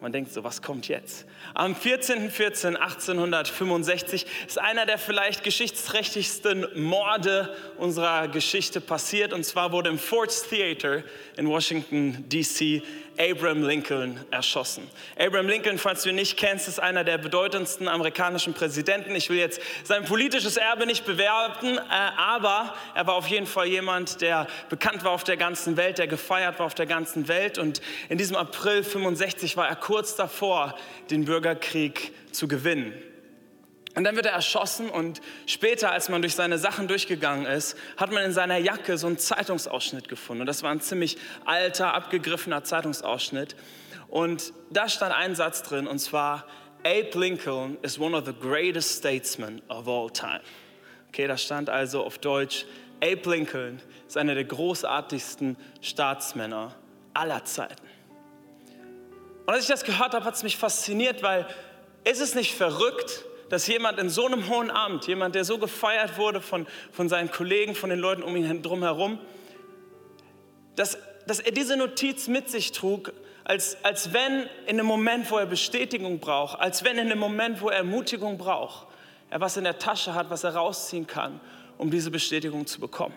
man 0.00 0.12
denkt 0.12 0.32
so, 0.32 0.44
was 0.44 0.62
kommt 0.62 0.88
jetzt? 0.88 1.26
Am 1.52 1.74
14.04.1865 1.74 4.24
ist 4.46 4.58
einer 4.58 4.86
der 4.86 4.96
vielleicht 4.96 5.44
geschichtsträchtigsten 5.44 6.66
Morde 6.74 7.54
unserer 7.76 8.28
Geschichte 8.28 8.80
passiert. 8.80 9.34
Und 9.34 9.44
zwar 9.44 9.72
wurde 9.72 9.90
im 9.90 9.98
Ford's 9.98 10.48
Theater 10.48 11.02
in 11.36 11.48
Washington, 11.48 12.24
D.C. 12.28 12.82
Abraham 13.20 13.64
Lincoln 13.64 14.18
erschossen. 14.30 14.88
Abraham 15.18 15.48
Lincoln, 15.48 15.76
falls 15.76 16.04
du 16.04 16.08
ihn 16.08 16.14
nicht 16.14 16.38
kennst, 16.38 16.68
ist 16.68 16.80
einer 16.80 17.04
der 17.04 17.18
bedeutendsten 17.18 17.86
amerikanischen 17.86 18.54
Präsidenten. 18.54 19.14
Ich 19.14 19.28
will 19.28 19.36
jetzt 19.36 19.60
sein 19.84 20.06
politisches 20.06 20.56
Erbe 20.56 20.86
nicht 20.86 21.04
bewerten, 21.04 21.76
äh, 21.76 21.80
aber 22.16 22.74
er 22.94 23.06
war 23.06 23.16
auf 23.16 23.26
jeden 23.26 23.46
Fall 23.46 23.66
jemand, 23.66 24.22
der 24.22 24.46
bekannt 24.70 25.04
war 25.04 25.10
auf 25.10 25.24
der 25.24 25.36
ganzen 25.36 25.76
Welt, 25.76 25.98
der 25.98 26.06
gefeiert 26.06 26.58
war 26.58 26.66
auf 26.66 26.74
der 26.74 26.86
ganzen 26.86 27.28
Welt. 27.28 27.58
Und 27.58 27.82
in 28.08 28.16
diesem 28.16 28.36
April 28.36 28.82
65 28.82 29.54
war 29.58 29.68
er 29.68 29.76
kurz 29.90 30.14
davor, 30.14 30.76
den 31.10 31.24
Bürgerkrieg 31.24 32.12
zu 32.30 32.46
gewinnen. 32.46 32.94
Und 33.96 34.04
dann 34.04 34.14
wird 34.14 34.26
er 34.26 34.32
erschossen 34.32 34.88
und 34.88 35.20
später, 35.46 35.90
als 35.90 36.08
man 36.08 36.22
durch 36.22 36.36
seine 36.36 36.58
Sachen 36.58 36.86
durchgegangen 36.86 37.44
ist, 37.44 37.76
hat 37.96 38.12
man 38.12 38.22
in 38.22 38.32
seiner 38.32 38.56
Jacke 38.56 38.96
so 38.98 39.08
einen 39.08 39.18
Zeitungsausschnitt 39.18 40.08
gefunden. 40.08 40.42
Und 40.42 40.46
das 40.46 40.62
war 40.62 40.70
ein 40.70 40.80
ziemlich 40.80 41.18
alter, 41.44 41.92
abgegriffener 41.92 42.62
Zeitungsausschnitt. 42.62 43.56
Und 44.06 44.52
da 44.70 44.88
stand 44.88 45.12
ein 45.12 45.34
Satz 45.34 45.64
drin, 45.64 45.88
und 45.88 45.98
zwar, 45.98 46.46
Abe 46.84 47.10
Lincoln 47.18 47.76
is 47.82 47.98
one 47.98 48.16
of 48.16 48.24
the 48.26 48.32
greatest 48.32 48.96
statesmen 48.96 49.60
of 49.68 49.88
all 49.88 50.08
time. 50.08 50.40
Okay, 51.08 51.26
da 51.26 51.36
stand 51.36 51.68
also 51.68 52.04
auf 52.04 52.18
Deutsch, 52.18 52.64
Abe 53.02 53.28
Lincoln 53.28 53.82
ist 54.06 54.16
einer 54.16 54.36
der 54.36 54.44
großartigsten 54.44 55.56
Staatsmänner 55.80 56.76
aller 57.12 57.44
Zeiten. 57.44 57.89
Und 59.50 59.56
als 59.56 59.64
ich 59.64 59.70
das 59.70 59.82
gehört 59.82 60.14
habe, 60.14 60.24
hat 60.24 60.34
es 60.34 60.44
mich 60.44 60.56
fasziniert, 60.56 61.24
weil 61.24 61.44
ist 62.04 62.20
es 62.20 62.36
nicht 62.36 62.54
verrückt, 62.54 63.24
dass 63.48 63.66
jemand 63.66 63.98
in 63.98 64.08
so 64.08 64.24
einem 64.24 64.48
hohen 64.48 64.70
Amt, 64.70 65.08
jemand, 65.08 65.34
der 65.34 65.44
so 65.44 65.58
gefeiert 65.58 66.18
wurde 66.18 66.40
von, 66.40 66.68
von 66.92 67.08
seinen 67.08 67.32
Kollegen, 67.32 67.74
von 67.74 67.90
den 67.90 67.98
Leuten 67.98 68.22
um 68.22 68.36
ihn 68.36 68.62
drumherum, 68.62 69.18
dass, 70.76 70.98
dass 71.26 71.40
er 71.40 71.50
diese 71.50 71.76
Notiz 71.76 72.28
mit 72.28 72.48
sich 72.48 72.70
trug, 72.70 73.12
als, 73.42 73.76
als 73.84 74.12
wenn 74.12 74.44
in 74.66 74.78
einem 74.78 74.86
Moment, 74.86 75.28
wo 75.32 75.38
er 75.38 75.46
Bestätigung 75.46 76.20
braucht, 76.20 76.60
als 76.60 76.84
wenn 76.84 76.96
in 76.96 77.10
einem 77.10 77.18
Moment, 77.18 77.60
wo 77.60 77.70
er 77.70 77.78
Ermutigung 77.78 78.38
braucht, 78.38 78.86
er 79.30 79.40
was 79.40 79.56
in 79.56 79.64
der 79.64 79.80
Tasche 79.80 80.14
hat, 80.14 80.30
was 80.30 80.44
er 80.44 80.54
rausziehen 80.54 81.08
kann, 81.08 81.40
um 81.76 81.90
diese 81.90 82.12
Bestätigung 82.12 82.68
zu 82.68 82.78
bekommen. 82.78 83.16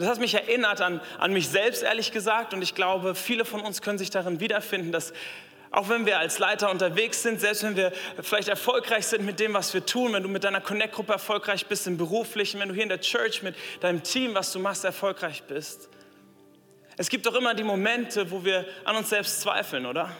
Das 0.00 0.08
hat 0.08 0.18
mich 0.18 0.32
erinnert 0.32 0.80
an, 0.80 0.98
an 1.18 1.30
mich 1.34 1.50
selbst, 1.50 1.82
ehrlich 1.82 2.10
gesagt, 2.10 2.54
und 2.54 2.62
ich 2.62 2.74
glaube, 2.74 3.14
viele 3.14 3.44
von 3.44 3.60
uns 3.60 3.82
können 3.82 3.98
sich 3.98 4.08
darin 4.08 4.40
wiederfinden, 4.40 4.92
dass 4.92 5.12
auch 5.72 5.90
wenn 5.90 6.06
wir 6.06 6.18
als 6.18 6.38
Leiter 6.38 6.70
unterwegs 6.70 7.22
sind, 7.22 7.38
selbst 7.38 7.62
wenn 7.64 7.76
wir 7.76 7.92
vielleicht 8.22 8.48
erfolgreich 8.48 9.06
sind 9.06 9.26
mit 9.26 9.38
dem, 9.38 9.52
was 9.52 9.74
wir 9.74 9.84
tun, 9.84 10.14
wenn 10.14 10.22
du 10.22 10.30
mit 10.30 10.42
deiner 10.42 10.62
Connect-Gruppe 10.62 11.12
erfolgreich 11.12 11.66
bist 11.66 11.86
im 11.86 11.98
Beruflichen, 11.98 12.58
wenn 12.60 12.70
du 12.70 12.74
hier 12.74 12.84
in 12.84 12.88
der 12.88 13.02
Church 13.02 13.42
mit 13.42 13.54
deinem 13.80 14.02
Team, 14.02 14.34
was 14.34 14.52
du 14.52 14.58
machst, 14.58 14.86
erfolgreich 14.86 15.42
bist. 15.42 15.90
Es 16.96 17.10
gibt 17.10 17.26
doch 17.26 17.34
immer 17.34 17.52
die 17.52 17.62
Momente, 17.62 18.30
wo 18.30 18.42
wir 18.42 18.64
an 18.84 18.96
uns 18.96 19.10
selbst 19.10 19.42
zweifeln, 19.42 19.84
oder? 19.84 20.16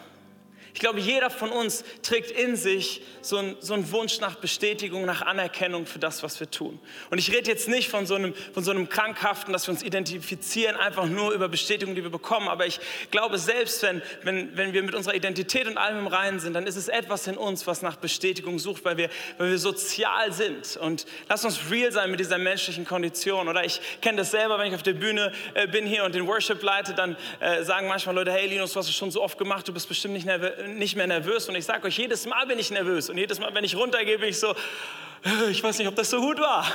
Ich 0.74 0.80
glaube, 0.80 1.00
jeder 1.00 1.30
von 1.30 1.50
uns 1.50 1.84
trägt 2.02 2.30
in 2.30 2.56
sich 2.56 3.02
so 3.22 3.38
einen, 3.38 3.56
so 3.60 3.74
einen 3.74 3.90
Wunsch 3.92 4.20
nach 4.20 4.36
Bestätigung, 4.36 5.04
nach 5.04 5.22
Anerkennung 5.22 5.86
für 5.86 5.98
das, 5.98 6.22
was 6.22 6.38
wir 6.40 6.50
tun. 6.50 6.78
Und 7.10 7.18
ich 7.18 7.32
rede 7.32 7.50
jetzt 7.50 7.68
nicht 7.68 7.88
von 7.88 8.06
so, 8.06 8.14
einem, 8.14 8.34
von 8.54 8.62
so 8.62 8.70
einem 8.70 8.88
krankhaften, 8.88 9.52
dass 9.52 9.66
wir 9.66 9.72
uns 9.72 9.82
identifizieren, 9.82 10.76
einfach 10.76 11.06
nur 11.06 11.32
über 11.32 11.48
Bestätigung, 11.48 11.94
die 11.94 12.02
wir 12.02 12.10
bekommen. 12.10 12.48
Aber 12.48 12.66
ich 12.66 12.80
glaube, 13.10 13.38
selbst 13.38 13.82
wenn, 13.82 14.02
wenn, 14.22 14.56
wenn 14.56 14.72
wir 14.72 14.82
mit 14.82 14.94
unserer 14.94 15.14
Identität 15.14 15.66
und 15.66 15.76
allem 15.76 15.98
im 15.98 16.06
Reinen 16.06 16.40
sind, 16.40 16.54
dann 16.54 16.66
ist 16.66 16.76
es 16.76 16.88
etwas 16.88 17.26
in 17.26 17.36
uns, 17.36 17.66
was 17.66 17.82
nach 17.82 17.96
Bestätigung 17.96 18.58
sucht, 18.58 18.84
weil 18.84 18.96
wir, 18.96 19.10
weil 19.38 19.50
wir 19.50 19.58
sozial 19.58 20.32
sind. 20.32 20.76
Und 20.76 21.06
lass 21.28 21.44
uns 21.44 21.70
real 21.70 21.92
sein 21.92 22.10
mit 22.10 22.20
dieser 22.20 22.38
menschlichen 22.38 22.84
Kondition. 22.84 23.48
Oder 23.48 23.64
ich 23.64 23.80
kenne 24.00 24.18
das 24.18 24.30
selber, 24.30 24.58
wenn 24.58 24.68
ich 24.68 24.74
auf 24.74 24.82
der 24.82 24.94
Bühne 24.94 25.32
äh, 25.54 25.66
bin 25.66 25.86
hier 25.86 26.04
und 26.04 26.14
den 26.14 26.26
Worship 26.26 26.62
leite, 26.62 26.94
dann 26.94 27.16
äh, 27.40 27.64
sagen 27.64 27.88
manchmal 27.88 28.14
Leute, 28.14 28.32
hey 28.32 28.46
Linus, 28.46 28.72
du 28.72 28.78
hast 28.78 28.88
es 28.88 28.94
schon 28.94 29.10
so 29.10 29.22
oft 29.22 29.36
gemacht, 29.36 29.66
du 29.66 29.72
bist 29.72 29.88
bestimmt 29.88 30.14
nicht 30.14 30.26
nervös 30.26 30.59
nicht 30.68 30.96
mehr 30.96 31.06
nervös. 31.06 31.48
Und 31.48 31.54
ich 31.54 31.64
sage 31.64 31.86
euch, 31.86 31.98
jedes 31.98 32.26
Mal 32.26 32.46
bin 32.46 32.58
ich 32.58 32.70
nervös. 32.70 33.10
Und 33.10 33.18
jedes 33.18 33.38
Mal, 33.38 33.54
wenn 33.54 33.64
ich 33.64 33.76
runtergehe, 33.76 34.18
bin 34.18 34.28
ich 34.28 34.38
so, 34.38 34.54
äh, 35.24 35.50
ich 35.50 35.62
weiß 35.62 35.78
nicht, 35.78 35.88
ob 35.88 35.96
das 35.96 36.10
so 36.10 36.20
gut 36.20 36.40
war. 36.40 36.66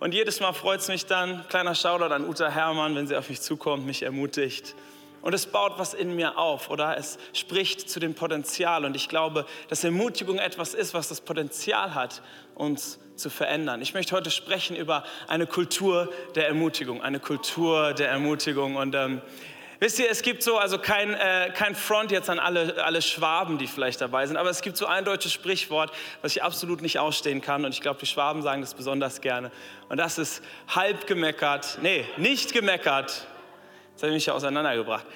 Und 0.00 0.14
jedes 0.14 0.40
Mal 0.40 0.52
freut 0.52 0.80
es 0.80 0.88
mich 0.88 1.06
dann, 1.06 1.46
kleiner 1.48 1.74
Shoutout 1.74 2.14
an 2.14 2.28
Uta 2.28 2.48
Hermann, 2.48 2.94
wenn 2.94 3.06
sie 3.06 3.16
auf 3.16 3.28
mich 3.28 3.40
zukommt, 3.40 3.84
mich 3.84 4.02
ermutigt. 4.02 4.76
Und 5.22 5.34
es 5.34 5.46
baut 5.46 5.72
was 5.78 5.94
in 5.94 6.14
mir 6.14 6.38
auf 6.38 6.70
oder 6.70 6.96
es 6.96 7.18
spricht 7.32 7.90
zu 7.90 7.98
dem 7.98 8.14
Potenzial. 8.14 8.84
Und 8.84 8.94
ich 8.94 9.08
glaube, 9.08 9.44
dass 9.68 9.82
Ermutigung 9.82 10.38
etwas 10.38 10.74
ist, 10.74 10.94
was 10.94 11.08
das 11.08 11.20
Potenzial 11.20 11.94
hat, 11.94 12.22
uns 12.54 13.00
zu 13.16 13.28
verändern. 13.28 13.82
Ich 13.82 13.94
möchte 13.94 14.14
heute 14.14 14.30
sprechen 14.30 14.76
über 14.76 15.04
eine 15.26 15.46
Kultur 15.46 16.12
der 16.36 16.46
Ermutigung, 16.46 17.02
eine 17.02 17.18
Kultur 17.18 17.92
der 17.94 18.08
Ermutigung. 18.08 18.76
Und 18.76 18.94
ähm, 18.94 19.20
Wisst 19.80 20.00
ihr, 20.00 20.10
es 20.10 20.22
gibt 20.22 20.42
so, 20.42 20.58
also 20.58 20.78
kein, 20.78 21.14
äh, 21.14 21.52
kein 21.54 21.76
Front 21.76 22.10
jetzt 22.10 22.28
an 22.28 22.40
alle, 22.40 22.84
alle 22.84 23.00
Schwaben, 23.00 23.58
die 23.58 23.68
vielleicht 23.68 24.00
dabei 24.00 24.26
sind, 24.26 24.36
aber 24.36 24.50
es 24.50 24.60
gibt 24.60 24.76
so 24.76 24.86
ein 24.86 25.04
deutsches 25.04 25.32
Sprichwort, 25.32 25.92
was 26.20 26.34
ich 26.34 26.42
absolut 26.42 26.82
nicht 26.82 26.98
ausstehen 26.98 27.40
kann 27.40 27.64
und 27.64 27.72
ich 27.72 27.80
glaube, 27.80 28.00
die 28.00 28.06
Schwaben 28.06 28.42
sagen 28.42 28.60
das 28.60 28.74
besonders 28.74 29.20
gerne. 29.20 29.52
Und 29.88 29.98
das 29.98 30.18
ist 30.18 30.42
halb 30.66 31.06
gemeckert, 31.06 31.78
nee, 31.80 32.04
nicht 32.16 32.52
gemeckert, 32.52 33.28
jetzt 33.92 34.02
habe 34.02 34.08
ich 34.08 34.14
mich 34.14 34.26
ja 34.26 34.32
auseinandergebracht, 34.32 35.06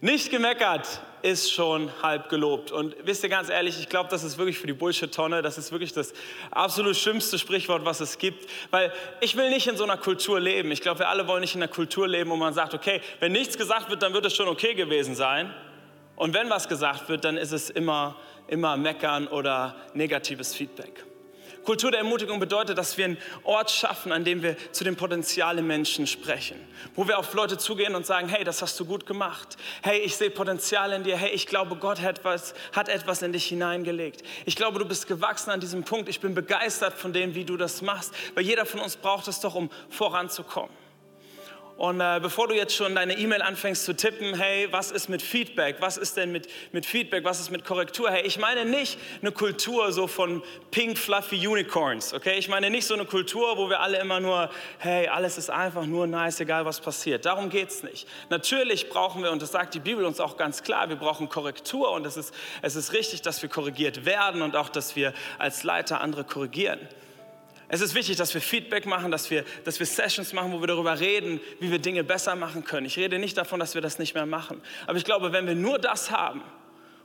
nicht 0.00 0.30
gemeckert 0.30 1.00
ist 1.22 1.52
schon 1.52 1.90
halb 2.02 2.28
gelobt. 2.28 2.72
Und 2.72 2.96
wisst 3.04 3.22
ihr 3.22 3.28
ganz 3.28 3.50
ehrlich, 3.50 3.78
ich 3.78 3.88
glaube, 3.88 4.08
das 4.08 4.24
ist 4.24 4.38
wirklich 4.38 4.58
für 4.58 4.66
die 4.66 4.72
Bullshit-Tonne, 4.72 5.42
das 5.42 5.58
ist 5.58 5.70
wirklich 5.72 5.92
das 5.92 6.14
absolut 6.50 6.96
schlimmste 6.96 7.38
Sprichwort, 7.38 7.84
was 7.84 8.00
es 8.00 8.16
gibt. 8.16 8.48
Weil 8.70 8.92
ich 9.20 9.36
will 9.36 9.50
nicht 9.50 9.66
in 9.66 9.76
so 9.76 9.84
einer 9.84 9.98
Kultur 9.98 10.40
leben. 10.40 10.70
Ich 10.72 10.80
glaube, 10.80 11.00
wir 11.00 11.08
alle 11.08 11.26
wollen 11.26 11.42
nicht 11.42 11.54
in 11.54 11.62
einer 11.62 11.70
Kultur 11.70 12.08
leben, 12.08 12.30
wo 12.30 12.36
man 12.36 12.54
sagt, 12.54 12.72
okay, 12.72 13.00
wenn 13.20 13.32
nichts 13.32 13.58
gesagt 13.58 13.90
wird, 13.90 14.02
dann 14.02 14.14
wird 14.14 14.24
es 14.24 14.34
schon 14.34 14.48
okay 14.48 14.74
gewesen 14.74 15.14
sein. 15.14 15.54
Und 16.16 16.34
wenn 16.34 16.48
was 16.50 16.68
gesagt 16.68 17.08
wird, 17.08 17.24
dann 17.24 17.36
ist 17.36 17.52
es 17.52 17.70
immer, 17.70 18.16
immer 18.48 18.76
meckern 18.76 19.26
oder 19.26 19.76
negatives 19.94 20.54
Feedback. 20.54 21.04
Kultur 21.64 21.90
der 21.90 22.00
Ermutigung 22.00 22.40
bedeutet, 22.40 22.78
dass 22.78 22.96
wir 22.96 23.04
einen 23.04 23.18
Ort 23.44 23.70
schaffen, 23.70 24.12
an 24.12 24.24
dem 24.24 24.42
wir 24.42 24.56
zu 24.72 24.84
den 24.84 24.96
potenzialen 24.96 25.66
Menschen 25.66 26.06
sprechen. 26.06 26.58
Wo 26.94 27.06
wir 27.06 27.18
auf 27.18 27.32
Leute 27.34 27.58
zugehen 27.58 27.94
und 27.94 28.06
sagen, 28.06 28.28
hey, 28.28 28.44
das 28.44 28.62
hast 28.62 28.78
du 28.80 28.84
gut 28.84 29.06
gemacht. 29.06 29.56
Hey, 29.82 29.98
ich 29.98 30.16
sehe 30.16 30.30
Potenzial 30.30 30.92
in 30.92 31.04
dir. 31.04 31.16
Hey, 31.16 31.30
ich 31.30 31.46
glaube, 31.46 31.76
Gott 31.76 32.00
hat 32.00 32.18
etwas, 32.18 32.54
hat 32.72 32.88
etwas 32.88 33.22
in 33.22 33.32
dich 33.32 33.46
hineingelegt. 33.46 34.22
Ich 34.46 34.56
glaube, 34.56 34.78
du 34.78 34.84
bist 34.84 35.06
gewachsen 35.06 35.50
an 35.50 35.60
diesem 35.60 35.84
Punkt. 35.84 36.08
Ich 36.08 36.20
bin 36.20 36.34
begeistert 36.34 36.94
von 36.94 37.12
dem, 37.12 37.34
wie 37.34 37.44
du 37.44 37.56
das 37.56 37.82
machst. 37.82 38.14
Weil 38.34 38.44
jeder 38.44 38.64
von 38.64 38.80
uns 38.80 38.96
braucht 38.96 39.28
es 39.28 39.40
doch, 39.40 39.54
um 39.54 39.70
voranzukommen. 39.90 40.79
Und 41.80 41.98
äh, 42.02 42.20
bevor 42.20 42.46
du 42.46 42.54
jetzt 42.54 42.76
schon 42.76 42.94
deine 42.94 43.16
E-Mail 43.16 43.40
anfängst 43.40 43.86
zu 43.86 43.96
tippen, 43.96 44.34
hey, 44.34 44.68
was 44.70 44.90
ist 44.90 45.08
mit 45.08 45.22
Feedback? 45.22 45.76
Was 45.80 45.96
ist 45.96 46.14
denn 46.18 46.30
mit, 46.30 46.46
mit 46.72 46.84
Feedback? 46.84 47.24
Was 47.24 47.40
ist 47.40 47.50
mit 47.50 47.64
Korrektur? 47.64 48.10
Hey, 48.10 48.20
ich 48.26 48.38
meine 48.38 48.66
nicht 48.66 48.98
eine 49.22 49.32
Kultur 49.32 49.90
so 49.90 50.06
von 50.06 50.42
pink, 50.72 50.98
fluffy 50.98 51.48
Unicorns, 51.48 52.12
okay? 52.12 52.34
Ich 52.36 52.50
meine 52.50 52.68
nicht 52.68 52.86
so 52.86 52.92
eine 52.92 53.06
Kultur, 53.06 53.56
wo 53.56 53.70
wir 53.70 53.80
alle 53.80 53.98
immer 53.98 54.20
nur, 54.20 54.50
hey, 54.76 55.08
alles 55.08 55.38
ist 55.38 55.48
einfach 55.48 55.86
nur 55.86 56.06
nice, 56.06 56.40
egal 56.40 56.66
was 56.66 56.82
passiert. 56.82 57.24
Darum 57.24 57.48
geht 57.48 57.70
es 57.70 57.82
nicht. 57.82 58.06
Natürlich 58.28 58.90
brauchen 58.90 59.22
wir, 59.22 59.30
und 59.30 59.40
das 59.40 59.52
sagt 59.52 59.72
die 59.72 59.80
Bibel 59.80 60.04
uns 60.04 60.20
auch 60.20 60.36
ganz 60.36 60.62
klar, 60.62 60.90
wir 60.90 60.96
brauchen 60.96 61.30
Korrektur 61.30 61.92
und 61.92 62.06
es 62.06 62.18
ist, 62.18 62.34
es 62.60 62.76
ist 62.76 62.92
richtig, 62.92 63.22
dass 63.22 63.40
wir 63.40 63.48
korrigiert 63.48 64.04
werden 64.04 64.42
und 64.42 64.54
auch, 64.54 64.68
dass 64.68 64.96
wir 64.96 65.14
als 65.38 65.62
Leiter 65.62 66.02
andere 66.02 66.24
korrigieren. 66.24 66.78
Es 67.72 67.80
ist 67.80 67.94
wichtig, 67.94 68.16
dass 68.16 68.34
wir 68.34 68.40
Feedback 68.40 68.84
machen, 68.84 69.12
dass 69.12 69.30
wir, 69.30 69.44
dass 69.62 69.78
wir 69.78 69.86
Sessions 69.86 70.32
machen, 70.32 70.52
wo 70.52 70.60
wir 70.60 70.66
darüber 70.66 70.98
reden, 70.98 71.40
wie 71.60 71.70
wir 71.70 71.78
Dinge 71.78 72.02
besser 72.02 72.34
machen 72.34 72.64
können. 72.64 72.84
Ich 72.84 72.96
rede 72.96 73.20
nicht 73.20 73.36
davon, 73.36 73.60
dass 73.60 73.76
wir 73.76 73.80
das 73.80 74.00
nicht 74.00 74.12
mehr 74.14 74.26
machen. 74.26 74.60
Aber 74.88 74.98
ich 74.98 75.04
glaube, 75.04 75.32
wenn 75.32 75.46
wir 75.46 75.54
nur 75.54 75.78
das 75.78 76.10
haben, 76.10 76.42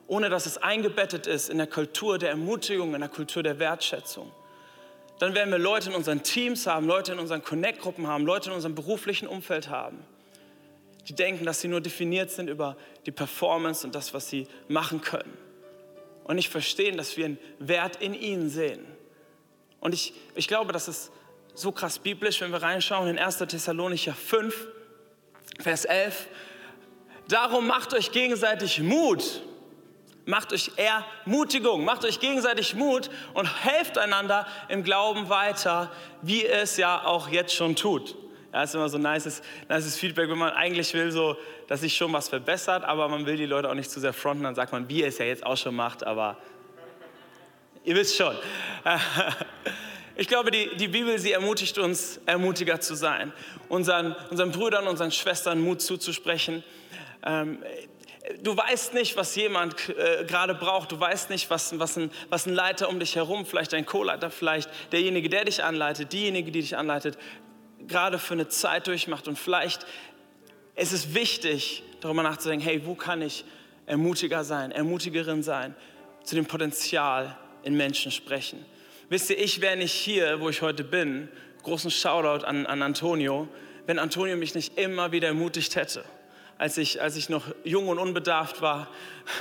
ohne 0.07 0.29
dass 0.29 0.47
es 0.47 0.57
eingebettet 0.57 1.27
ist 1.27 1.51
in 1.51 1.59
der 1.59 1.67
Kultur 1.67 2.17
der 2.17 2.31
Ermutigung, 2.31 2.95
in 2.95 3.01
der 3.01 3.12
Kultur 3.12 3.44
der 3.44 3.59
Wertschätzung, 3.59 4.31
dann 5.19 5.35
werden 5.35 5.51
wir 5.51 5.59
Leute 5.59 5.91
in 5.91 5.95
unseren 5.95 6.23
Teams 6.23 6.65
haben, 6.65 6.88
Leute 6.88 7.12
in 7.12 7.19
unseren 7.19 7.44
Connect-Gruppen 7.44 8.07
haben, 8.07 8.25
Leute 8.25 8.50
in 8.50 8.56
unserem 8.56 8.73
beruflichen 8.73 9.27
Umfeld 9.27 9.69
haben, 9.69 10.00
die 11.07 11.13
denken, 11.13 11.45
dass 11.45 11.62
sie 11.62 11.67
nur 11.67 11.79
definiert 11.79 12.31
sind 12.31 12.50
über 12.50 12.75
die 13.06 13.12
Performance 13.12 13.85
und 13.85 13.94
das, 13.94 14.15
was 14.15 14.29
sie 14.31 14.47
machen 14.67 15.01
können. 15.01 15.38
Und 16.23 16.38
nicht 16.38 16.50
verstehen, 16.50 16.97
dass 16.97 17.17
wir 17.17 17.25
einen 17.25 17.38
Wert 17.59 17.97
in 18.01 18.15
ihnen 18.15 18.50
sehen 18.50 18.94
und 19.86 19.94
ich, 19.94 20.14
ich 20.34 20.48
glaube, 20.48 20.74
das 20.74 20.88
ist 20.88 21.12
so 21.54 21.72
krass 21.72 22.00
biblisch, 22.00 22.42
wenn 22.42 22.52
wir 22.52 22.60
reinschauen 22.60 23.08
in 23.08 23.20
1. 23.20 23.38
Thessalonicher 23.38 24.16
5, 24.16 24.68
Vers 25.60 25.86
11. 25.86 26.26
Darum 27.28 27.68
macht 27.68 27.94
euch 27.94 28.12
gegenseitig 28.12 28.80
Mut. 28.82 29.44
Macht 30.26 30.54
euch 30.54 30.72
Ermutigung, 30.76 31.86
macht 31.86 32.04
euch 32.04 32.20
gegenseitig 32.20 32.74
Mut 32.74 33.12
und 33.36 33.46
helft 33.64 34.00
einander 34.00 34.48
im 34.70 34.84
Glauben 34.84 35.30
weiter, 35.30 35.92
wie 36.24 36.44
es 36.44 36.78
ja 36.78 37.06
auch 37.06 37.30
jetzt 37.30 37.54
schon 37.54 37.76
tut. 37.76 38.16
Ja, 38.54 38.64
ist 38.64 38.74
immer 38.74 38.90
so 38.90 38.98
ein 38.98 39.04
nices, 39.04 39.44
nices 39.70 40.00
Feedback, 40.00 40.32
wenn 40.32 40.40
man 40.40 40.54
eigentlich 40.54 40.96
will, 40.96 41.12
so, 41.12 41.38
dass 41.68 41.82
sich 41.82 41.96
schon 41.96 42.12
was 42.12 42.28
verbessert, 42.28 42.84
aber 42.84 43.08
man 43.08 43.28
will 43.28 43.38
die 43.38 43.46
Leute 43.46 43.70
auch 43.70 43.76
nicht 43.76 43.92
zu 43.92 44.00
sehr 44.00 44.14
fronten, 44.14 44.46
dann 44.46 44.56
sagt 44.56 44.72
man, 44.72 44.90
wie 44.90 45.04
er 45.04 45.10
es 45.10 45.20
ja 45.20 45.26
jetzt 45.26 45.46
auch 45.46 45.58
schon 45.58 45.76
macht, 45.76 46.04
aber 46.04 46.40
Ihr 47.86 47.96
wisst 47.96 48.16
schon. 48.18 48.36
Ich 50.18 50.30
glaube, 50.30 50.50
die, 50.50 50.74
die 50.78 50.88
Bibel, 50.88 51.20
sie 51.20 51.34
ermutigt 51.34 51.78
uns, 51.78 52.22
ermutiger 52.26 52.80
zu 52.80 52.96
sein, 52.96 53.34
unseren, 53.68 54.16
unseren 54.30 54.54
Brüdern, 54.54 54.88
unseren 54.88 55.12
Schwestern 55.12 55.60
Mut 55.60 55.82
zuzusprechen. 55.82 56.64
Ähm, 57.26 57.62
du 58.42 58.56
weißt 58.56 58.94
nicht, 58.94 59.18
was 59.18 59.36
jemand 59.36 59.76
äh, 59.90 60.24
gerade 60.24 60.56
braucht. 60.56 60.94
Du 60.94 61.00
weißt 61.02 61.30
nicht, 61.30 61.50
was, 61.50 61.78
was, 61.80 61.98
ein, 61.98 62.12
was 62.30 62.46
ein 62.46 62.54
Leiter 62.54 62.88
um 62.88 62.98
dich 62.98 63.18
herum, 63.18 63.46
vielleicht 63.46 63.74
ein 63.74 63.86
Co-Leiter, 63.86 64.32
vielleicht 64.32 64.70
derjenige, 64.94 65.28
der 65.28 65.44
dich 65.44 65.62
anleitet, 65.66 66.14
diejenige, 66.14 66.50
die 66.50 66.62
dich 66.62 66.78
anleitet, 66.78 67.18
gerade 67.86 68.18
für 68.18 68.36
eine 68.36 68.48
Zeit 68.48 68.88
durchmacht. 68.88 69.28
Und 69.28 69.38
vielleicht 69.38 69.86
ist 70.78 70.94
es 70.94 71.14
wichtig, 71.14 71.84
darüber 72.00 72.24
nachzudenken, 72.24 72.66
hey, 72.66 72.86
wo 72.86 72.96
kann 72.96 73.22
ich 73.22 73.44
ermutiger 73.86 74.46
sein, 74.46 74.72
ermutigerin 74.72 75.44
sein, 75.44 75.76
zu 76.24 76.36
dem 76.36 76.46
Potenzial 76.46 77.38
in 77.65 77.75
Menschen 77.75 78.12
sprechen. 78.12 78.63
Wisst 79.09 79.29
ihr, 79.29 79.38
ich 79.38 79.62
wäre 79.62 79.75
nicht 79.77 79.91
hier, 79.91 80.39
wo 80.39 80.50
ich 80.50 80.62
heute 80.62 80.83
bin. 80.83 81.29
Großen 81.63 81.91
Shoutout 81.91 82.45
an, 82.45 82.65
an 82.65 82.81
Antonio, 82.81 83.47
wenn 83.85 84.00
Antonio 84.00 84.35
mich 84.38 84.56
nicht 84.56 84.77
immer 84.77 85.12
wieder 85.12 85.27
ermutigt 85.27 85.75
hätte. 85.75 86.03
Als 86.57 86.77
ich, 86.77 87.01
als 87.01 87.17
ich 87.17 87.27
noch 87.27 87.44
jung 87.65 87.89
und 87.89 88.00
unbedarft 88.00 88.62
war 88.62 88.88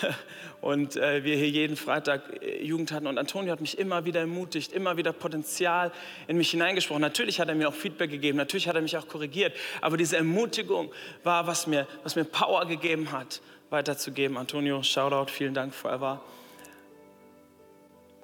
und 0.60 0.96
äh, 0.96 1.22
wir 1.22 1.36
hier 1.36 1.48
jeden 1.48 1.76
Freitag 1.76 2.42
äh, 2.42 2.64
Jugend 2.64 2.90
hatten. 2.90 3.06
Und 3.06 3.18
Antonio 3.18 3.52
hat 3.52 3.60
mich 3.60 3.78
immer 3.78 4.04
wieder 4.04 4.20
ermutigt, 4.20 4.72
immer 4.72 4.96
wieder 4.96 5.12
Potenzial 5.12 5.92
in 6.26 6.36
mich 6.36 6.50
hineingesprochen. 6.50 7.00
Natürlich 7.00 7.38
hat 7.38 7.48
er 7.48 7.54
mir 7.54 7.68
auch 7.68 7.74
Feedback 7.74 8.10
gegeben, 8.10 8.36
natürlich 8.36 8.66
hat 8.68 8.74
er 8.74 8.82
mich 8.82 8.96
auch 8.96 9.06
korrigiert. 9.06 9.54
Aber 9.80 9.96
diese 9.96 10.16
Ermutigung 10.16 10.90
war, 11.22 11.46
was 11.46 11.66
mir, 11.66 11.86
was 12.02 12.16
mir 12.16 12.24
Power 12.24 12.66
gegeben 12.66 13.12
hat, 13.12 13.40
weiterzugeben. 13.70 14.36
Antonio, 14.36 14.82
Shoutout, 14.82 15.30
vielen 15.30 15.54
Dank 15.54 15.72
forever. 15.72 16.20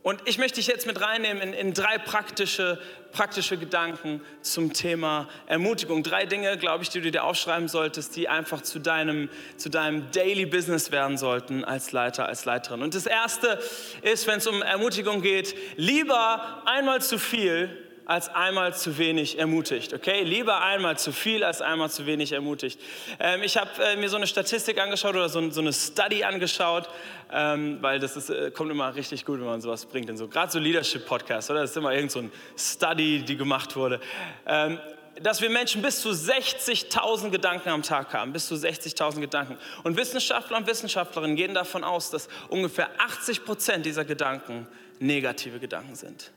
Und 0.03 0.23
ich 0.25 0.39
möchte 0.39 0.57
dich 0.57 0.67
jetzt 0.67 0.87
mit 0.87 1.01
reinnehmen 1.01 1.43
in, 1.43 1.53
in, 1.53 1.75
drei 1.75 1.99
praktische, 1.99 2.81
praktische 3.13 3.59
Gedanken 3.59 4.23
zum 4.41 4.73
Thema 4.73 5.29
Ermutigung. 5.47 6.03
Drei 6.03 6.25
Dinge, 6.25 6.57
glaube 6.57 6.85
ich, 6.85 6.89
die 6.89 7.03
du 7.03 7.11
dir 7.11 7.25
aufschreiben 7.25 7.69
solltest, 7.69 8.17
die 8.17 8.27
einfach 8.27 8.63
zu 8.63 8.79
deinem, 8.79 9.29
zu 9.59 9.69
deinem 9.69 10.11
Daily 10.11 10.47
Business 10.47 10.91
werden 10.91 11.19
sollten 11.19 11.65
als 11.65 11.93
Leiter, 11.93 12.27
als 12.27 12.47
Leiterin. 12.47 12.81
Und 12.81 12.95
das 12.95 13.05
erste 13.05 13.61
ist, 14.01 14.27
wenn 14.27 14.39
es 14.39 14.47
um 14.47 14.63
Ermutigung 14.63 15.21
geht, 15.21 15.55
lieber 15.77 16.63
einmal 16.65 17.03
zu 17.03 17.19
viel 17.19 17.90
als 18.07 18.29
einmal 18.29 18.75
zu 18.75 18.99
wenig 18.99 19.39
ermutigt. 19.39 19.95
Okay, 19.95 20.23
lieber 20.23 20.63
einmal 20.63 20.99
zu 20.99 21.13
viel 21.13 21.45
als 21.45 21.63
einmal 21.63 21.91
zu 21.91 22.07
wenig 22.07 22.33
ermutigt. 22.33 22.81
Ähm, 23.19 23.43
ich 23.43 23.57
habe 23.57 23.71
äh, 23.83 23.97
mir 23.97 24.09
so 24.09 24.17
eine 24.17 24.27
Statistik 24.27 24.81
angeschaut 24.81 25.15
oder 25.15 25.29
so, 25.29 25.51
so 25.51 25.61
eine 25.61 25.73
Study 25.73 26.25
angeschaut, 26.25 26.89
ähm, 27.33 27.79
weil 27.81 27.99
das 27.99 28.17
ist, 28.17 28.31
äh, 28.31 28.51
kommt 28.51 28.71
immer 28.71 28.95
richtig 28.95 29.25
gut, 29.25 29.39
wenn 29.39 29.47
man 29.47 29.61
sowas 29.61 29.87
bringt. 29.87 30.17
so 30.19 30.29
gerade 30.29 30.51
so 30.51 30.59
Leadership 30.59 31.07
Podcasts, 31.07 31.51
oder? 31.51 31.61
Das 31.61 31.71
ist 31.71 31.77
immer 31.77 31.93
irgend 31.93 32.11
so 32.11 32.25
Study, 32.57 33.21
die 33.25 33.37
gemacht 33.37 33.77
wurde. 33.77 34.01
Ähm, 34.47 34.79
dass 35.23 35.41
wir 35.41 35.51
Menschen 35.51 35.83
bis 35.83 36.01
zu 36.01 36.11
60.000 36.11 37.31
Gedanken 37.31 37.69
am 37.69 37.83
Tag 37.83 38.13
haben, 38.15 38.33
bis 38.33 38.47
zu 38.47 38.55
60.000 38.55 39.21
Gedanken. 39.21 39.59
Und 39.83 39.97
Wissenschaftler 39.97 40.57
und 40.57 40.67
Wissenschaftlerinnen 40.67 41.37
gehen 41.37 41.55
davon 41.55 41.85
aus, 41.85 42.11
dass 42.11 42.29
ungefähr 42.49 42.89
80 42.99 43.45
Prozent 43.45 43.87
dieser 43.87 44.05
Gedanken 44.05 44.67
negative 44.99 45.59
Gedanken 45.59 45.95
sind. 45.95 46.33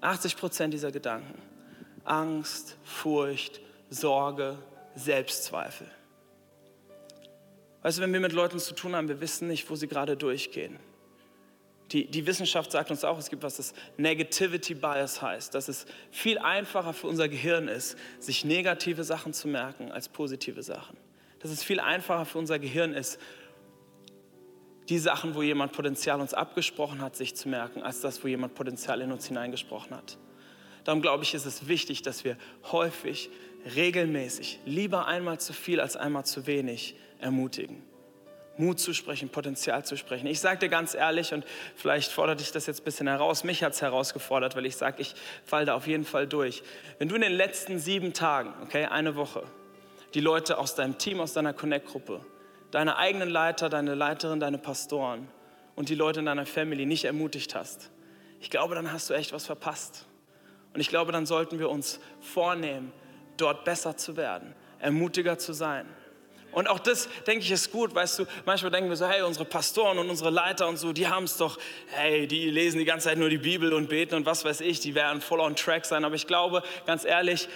80 0.00 0.36
Prozent 0.36 0.74
dieser 0.74 0.92
Gedanken. 0.92 1.40
Angst, 2.04 2.76
Furcht, 2.84 3.60
Sorge, 3.90 4.58
Selbstzweifel. 4.94 5.90
Weißt 7.82 7.98
du, 7.98 8.02
wenn 8.02 8.12
wir 8.12 8.20
mit 8.20 8.32
Leuten 8.32 8.58
zu 8.58 8.74
tun 8.74 8.94
haben, 8.94 9.08
wir 9.08 9.20
wissen 9.20 9.48
nicht, 9.48 9.68
wo 9.70 9.74
sie 9.74 9.88
gerade 9.88 10.16
durchgehen. 10.16 10.78
Die, 11.92 12.06
die 12.06 12.26
Wissenschaft 12.26 12.70
sagt 12.70 12.90
uns 12.90 13.04
auch, 13.04 13.18
es 13.18 13.30
gibt 13.30 13.42
was 13.42 13.56
das 13.56 13.74
Negativity 13.96 14.74
Bias 14.74 15.20
heißt, 15.20 15.54
dass 15.54 15.68
es 15.68 15.86
viel 16.10 16.38
einfacher 16.38 16.92
für 16.92 17.08
unser 17.08 17.28
Gehirn 17.28 17.66
ist, 17.66 17.96
sich 18.20 18.44
negative 18.44 19.02
Sachen 19.02 19.32
zu 19.32 19.48
merken 19.48 19.90
als 19.90 20.08
positive 20.08 20.62
Sachen. 20.62 20.96
Dass 21.40 21.50
es 21.50 21.64
viel 21.64 21.80
einfacher 21.80 22.26
für 22.26 22.38
unser 22.38 22.58
Gehirn 22.58 22.92
ist, 22.92 23.18
die 24.90 24.98
Sachen, 24.98 25.34
wo 25.34 25.42
jemand 25.42 25.72
Potenzial 25.72 26.20
uns 26.20 26.34
abgesprochen 26.34 27.00
hat, 27.00 27.16
sich 27.16 27.36
zu 27.36 27.48
merken, 27.48 27.82
als 27.82 28.00
das, 28.00 28.22
wo 28.22 28.28
jemand 28.28 28.54
Potenzial 28.54 29.00
in 29.00 29.12
uns 29.12 29.26
hineingesprochen 29.26 29.96
hat. 29.96 30.18
Darum 30.84 31.00
glaube 31.00 31.22
ich, 31.22 31.32
ist 31.34 31.46
es 31.46 31.68
wichtig, 31.68 32.02
dass 32.02 32.24
wir 32.24 32.36
häufig, 32.72 33.30
regelmäßig, 33.76 34.58
lieber 34.64 35.06
einmal 35.06 35.38
zu 35.38 35.52
viel 35.52 35.80
als 35.80 35.96
einmal 35.96 36.24
zu 36.24 36.46
wenig 36.46 36.96
ermutigen. 37.20 37.82
Mut 38.56 38.80
zu 38.80 38.92
sprechen, 38.92 39.28
Potenzial 39.28 39.84
zu 39.84 39.96
sprechen. 39.96 40.26
Ich 40.26 40.40
sage 40.40 40.58
dir 40.58 40.68
ganz 40.68 40.94
ehrlich, 40.94 41.32
und 41.32 41.44
vielleicht 41.76 42.10
fordert 42.10 42.40
dich 42.40 42.50
das 42.50 42.66
jetzt 42.66 42.80
ein 42.80 42.84
bisschen 42.84 43.06
heraus, 43.06 43.44
mich 43.44 43.62
hat 43.62 43.72
es 43.74 43.82
herausgefordert, 43.82 44.56
weil 44.56 44.66
ich 44.66 44.76
sage, 44.76 45.00
ich 45.00 45.14
falle 45.44 45.66
da 45.66 45.74
auf 45.74 45.86
jeden 45.86 46.04
Fall 46.04 46.26
durch. 46.26 46.62
Wenn 46.98 47.08
du 47.08 47.14
in 47.14 47.22
den 47.22 47.32
letzten 47.32 47.78
sieben 47.78 48.12
Tagen, 48.12 48.52
okay, 48.62 48.86
eine 48.86 49.14
Woche, 49.14 49.44
die 50.14 50.20
Leute 50.20 50.58
aus 50.58 50.74
deinem 50.74 50.98
Team, 50.98 51.20
aus 51.20 51.32
deiner 51.32 51.52
Connect-Gruppe, 51.52 52.20
deine 52.70 52.96
eigenen 52.96 53.28
Leiter, 53.28 53.68
deine 53.68 53.94
Leiterin, 53.94 54.40
deine 54.40 54.58
Pastoren 54.58 55.28
und 55.76 55.88
die 55.88 55.94
Leute 55.94 56.20
in 56.20 56.26
deiner 56.26 56.46
Family 56.46 56.86
nicht 56.86 57.04
ermutigt 57.04 57.54
hast, 57.54 57.90
ich 58.40 58.50
glaube, 58.50 58.74
dann 58.74 58.92
hast 58.92 59.10
du 59.10 59.14
echt 59.14 59.32
was 59.32 59.46
verpasst. 59.46 60.06
Und 60.72 60.80
ich 60.80 60.88
glaube, 60.88 61.12
dann 61.12 61.26
sollten 61.26 61.58
wir 61.58 61.68
uns 61.68 62.00
vornehmen, 62.20 62.92
dort 63.36 63.64
besser 63.64 63.96
zu 63.96 64.16
werden, 64.16 64.54
ermutiger 64.78 65.38
zu 65.38 65.52
sein. 65.52 65.86
Und 66.52 66.68
auch 66.68 66.80
das, 66.80 67.08
denke 67.26 67.44
ich, 67.44 67.50
ist 67.50 67.70
gut, 67.70 67.94
weißt 67.94 68.20
du, 68.20 68.26
manchmal 68.44 68.72
denken 68.72 68.88
wir 68.88 68.96
so, 68.96 69.06
hey, 69.06 69.22
unsere 69.22 69.44
Pastoren 69.44 69.98
und 69.98 70.10
unsere 70.10 70.30
Leiter 70.30 70.66
und 70.66 70.78
so, 70.78 70.92
die 70.92 71.06
haben 71.06 71.24
es 71.24 71.36
doch, 71.36 71.58
hey, 71.88 72.26
die 72.26 72.50
lesen 72.50 72.78
die 72.78 72.84
ganze 72.84 73.08
Zeit 73.08 73.18
nur 73.18 73.28
die 73.28 73.38
Bibel 73.38 73.72
und 73.72 73.88
beten 73.88 74.16
und 74.16 74.26
was 74.26 74.44
weiß 74.44 74.60
ich, 74.62 74.80
die 74.80 74.94
werden 74.94 75.20
voll 75.20 75.40
on 75.40 75.54
track 75.54 75.84
sein. 75.84 76.04
Aber 76.04 76.16
ich 76.16 76.26
glaube, 76.26 76.62
ganz 76.86 77.04
ehrlich, 77.04 77.48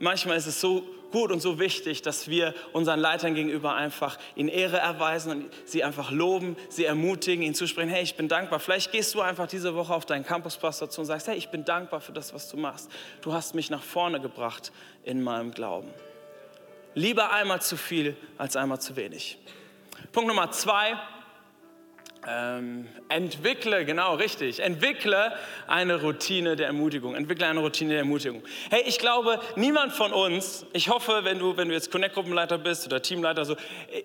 manchmal 0.00 0.36
ist 0.36 0.46
es 0.46 0.60
so 0.60 0.84
gut 1.12 1.30
und 1.30 1.40
so 1.40 1.58
wichtig, 1.58 2.02
dass 2.02 2.28
wir 2.28 2.54
unseren 2.72 2.98
Leitern 2.98 3.34
gegenüber 3.34 3.74
einfach 3.74 4.18
ihnen 4.34 4.48
Ehre 4.48 4.78
erweisen 4.78 5.30
und 5.30 5.50
sie 5.64 5.84
einfach 5.84 6.10
loben, 6.10 6.56
sie 6.68 6.84
ermutigen, 6.84 7.44
ihnen 7.44 7.54
zusprechen, 7.54 7.90
hey, 7.90 8.02
ich 8.02 8.16
bin 8.16 8.28
dankbar. 8.28 8.58
Vielleicht 8.58 8.90
gehst 8.90 9.14
du 9.14 9.20
einfach 9.20 9.46
diese 9.46 9.74
Woche 9.74 9.94
auf 9.94 10.06
deinen 10.06 10.24
Campuspastor 10.24 10.90
zu 10.90 11.02
und 11.02 11.06
sagst, 11.06 11.28
hey, 11.28 11.36
ich 11.36 11.50
bin 11.50 11.64
dankbar 11.64 12.00
für 12.00 12.12
das, 12.12 12.34
was 12.34 12.48
du 12.48 12.56
machst. 12.56 12.90
Du 13.20 13.32
hast 13.32 13.54
mich 13.54 13.70
nach 13.70 13.82
vorne 13.82 14.20
gebracht 14.20 14.72
in 15.04 15.22
meinem 15.22 15.52
Glauben. 15.52 15.90
Lieber 16.94 17.32
einmal 17.32 17.62
zu 17.62 17.76
viel 17.76 18.16
als 18.36 18.56
einmal 18.56 18.80
zu 18.80 18.96
wenig. 18.96 19.38
Punkt 20.12 20.28
Nummer 20.28 20.50
zwei, 20.50 20.98
ähm, 22.26 22.86
entwickle, 23.08 23.84
genau 23.84 24.14
richtig, 24.14 24.60
entwickle 24.60 25.32
eine 25.66 26.00
Routine 26.00 26.56
der 26.56 26.68
Ermutigung. 26.68 27.14
Entwickle 27.14 27.46
eine 27.46 27.60
Routine 27.60 27.90
der 27.90 27.98
Ermutigung. 28.00 28.42
Hey, 28.70 28.82
ich 28.86 28.98
glaube, 28.98 29.40
niemand 29.56 29.92
von 29.92 30.12
uns, 30.12 30.64
ich 30.72 30.88
hoffe, 30.88 31.20
wenn 31.24 31.38
du, 31.38 31.56
wenn 31.56 31.68
du 31.68 31.74
jetzt 31.74 31.90
Connect-Gruppenleiter 31.90 32.58
bist 32.58 32.86
oder 32.86 33.02
Teamleiter, 33.02 33.44
so, 33.44 33.56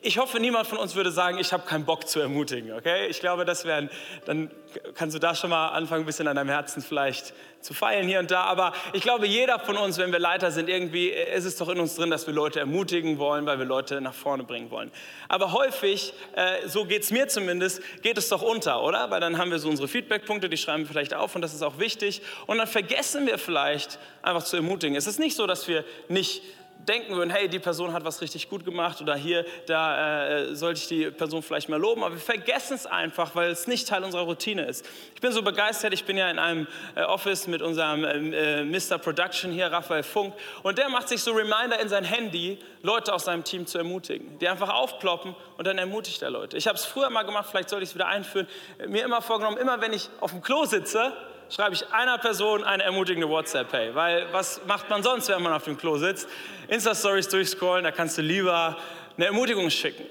ich 0.02 0.18
hoffe, 0.18 0.40
niemand 0.40 0.68
von 0.68 0.78
uns 0.80 0.96
würde 0.96 1.12
sagen, 1.12 1.38
ich 1.38 1.54
habe 1.54 1.68
keinen 1.68 1.86
Bock 1.86 2.08
zu 2.08 2.20
ermutigen, 2.20 2.74
okay? 2.74 3.08
Ich 3.08 3.20
glaube, 3.20 3.46
das 3.46 3.66
wären, 3.66 3.90
dann 4.26 4.50
kannst 4.96 5.16
du 5.16 5.20
da 5.20 5.36
schon 5.36 5.50
mal 5.50 5.70
anfangen, 5.70 6.04
ein 6.04 6.08
bisschen 6.08 6.28
an 6.28 6.36
deinem 6.36 6.50
Herzen 6.50 6.82
vielleicht 6.82 7.34
zu 7.68 7.74
feilen 7.74 8.08
hier 8.08 8.20
und 8.20 8.32
da. 8.32 8.44
Aber 8.44 8.72
ich 8.94 9.02
glaube, 9.02 9.28
jeder 9.28 9.60
von 9.60 9.76
uns, 9.78 9.98
wenn 9.98 10.12
wir 10.12 10.20
Leiter 10.20 10.52
sind, 10.52 10.70
irgendwie 10.70 11.10
ist 11.10 11.44
es 11.44 11.58
doch 11.58 11.68
in 11.68 11.80
uns 11.80 11.96
drin, 11.96 12.10
dass 12.10 12.26
wir 12.26 12.34
Leute 12.34 12.62
ermutigen 12.62 13.20
wollen, 13.20 13.46
weil 13.46 13.60
wir 13.60 13.66
Leute 13.66 14.00
nach 14.00 14.14
vorne 14.14 14.44
bringen 14.44 14.72
wollen. 14.72 14.90
Aber 15.28 15.52
häufig, 15.52 16.14
äh, 16.36 16.68
so 16.68 16.86
geht 16.86 17.04
es 17.04 17.12
mir 17.12 17.28
zumindest, 17.28 17.82
geht 18.02 18.18
es 18.18 18.30
doch 18.30 18.42
unter, 18.42 18.82
oder? 18.84 19.12
Weil 19.12 19.20
dann 19.20 19.38
haben 19.38 19.52
wir 19.52 19.60
so 19.60 19.70
unsere 19.70 19.90
Feedbackpunkte, 19.90 20.48
die 20.48 20.58
schreiben 20.58 20.84
wir 20.84 20.88
vielleicht 20.88 21.14
auf 21.14 21.36
und 21.36 21.42
das 21.42 21.54
ist 21.54 21.62
auch 21.62 21.78
wichtig. 21.78 22.22
Und 22.46 22.58
dann 22.58 22.68
vergessen 22.68 23.28
wir 23.28 23.38
vielleicht 23.38 24.00
einfach 24.22 24.44
zu 24.44 24.56
ermutigen. 24.56 24.96
Es 24.96 25.06
ist 25.06 25.20
nicht 25.20 25.36
so, 25.36 25.46
dass 25.46 25.68
wir 25.68 25.84
nicht 26.08 26.42
denken 26.88 27.16
würden, 27.16 27.30
hey, 27.30 27.50
die 27.50 27.60
Person 27.60 27.94
hat 27.94 28.06
was 28.06 28.22
richtig 28.22 28.50
gut 28.50 28.64
gemacht 28.64 29.02
oder 29.02 29.16
hier, 29.16 29.46
da 29.66 30.28
äh, 30.28 30.56
sollte 30.56 30.80
ich 30.80 30.88
die 30.88 31.12
Person 31.12 31.44
vielleicht 31.44 31.70
mal 31.70 31.80
loben, 31.80 32.04
aber 32.04 32.16
wir 32.16 32.22
vergessen 32.22 32.76
es 32.76 32.86
einfach, 32.86 33.36
weil 33.36 33.52
es 33.52 33.68
nicht 33.68 33.88
Teil 33.88 34.04
unserer 34.04 34.24
Routine 34.24 34.66
ist. 34.66 34.86
Ich 35.14 35.22
bin 35.22 35.32
so 35.32 35.42
begeistert, 35.42 35.94
ich 35.94 36.06
bin 36.06 36.18
ja 36.18 36.30
in 36.30 36.40
einem 36.40 36.68
äh, 36.96 37.04
Office 37.04 37.48
mit 37.48 37.62
unserem 37.62 38.04
äh, 38.06 38.64
Mr. 38.64 38.98
Production 38.98 39.52
hier, 39.52 39.72
Raphael 39.72 40.04
Funk, 40.04 40.34
und 40.64 40.78
der 40.78 40.90
macht 40.90 41.10
sich 41.10 41.22
so 41.22 41.34
Reminder 41.34 41.80
in 41.80 41.90
sein 41.90 42.06
Handy, 42.06 42.58
Leute 42.84 43.14
aus 43.14 43.26
seinem 43.26 43.44
Team 43.44 43.68
zu 43.68 43.78
ermutigen, 43.78 44.40
die 44.40 44.48
einfach 44.48 44.70
aufploppen 44.70 45.36
und 45.58 45.68
dann 45.68 45.78
ermutigt 45.78 46.22
er 46.22 46.30
Leute. 46.30 46.56
Ich 46.56 46.68
habe 46.68 46.78
es 46.78 46.86
früher 46.86 47.10
mal 47.10 47.24
gemacht, 47.24 47.48
vielleicht 47.52 47.70
sollte 47.70 47.84
ich 47.84 47.90
es 47.90 47.96
wieder 47.96 48.08
einführen, 48.08 48.48
mir 48.88 49.04
immer 49.04 49.22
vorgenommen, 49.22 49.58
immer 49.58 49.82
wenn 49.82 49.92
ich 49.92 50.10
auf 50.22 50.32
dem 50.32 50.42
Klo 50.42 50.66
sitze, 50.66 51.12
schreibe 51.50 51.76
ich 51.76 51.92
einer 51.92 52.18
Person 52.18 52.64
eine 52.64 52.84
ermutigende 52.84 53.30
WhatsApp, 53.30 53.72
hey, 53.72 53.96
weil 53.96 54.32
was 54.32 54.62
macht 54.66 54.90
man 54.90 55.04
sonst, 55.04 55.30
wenn 55.30 55.42
man 55.42 55.54
auf 55.54 55.64
dem 55.64 55.78
Klo 55.78 55.98
sitzt? 55.98 56.28
Insta-Stories 56.68 57.30
durchscrollen, 57.30 57.84
da 57.84 57.92
kannst 57.92 58.18
du 58.18 58.22
lieber 58.22 58.78
eine 59.16 59.26
Ermutigung 59.28 59.70
schicken. 59.70 60.06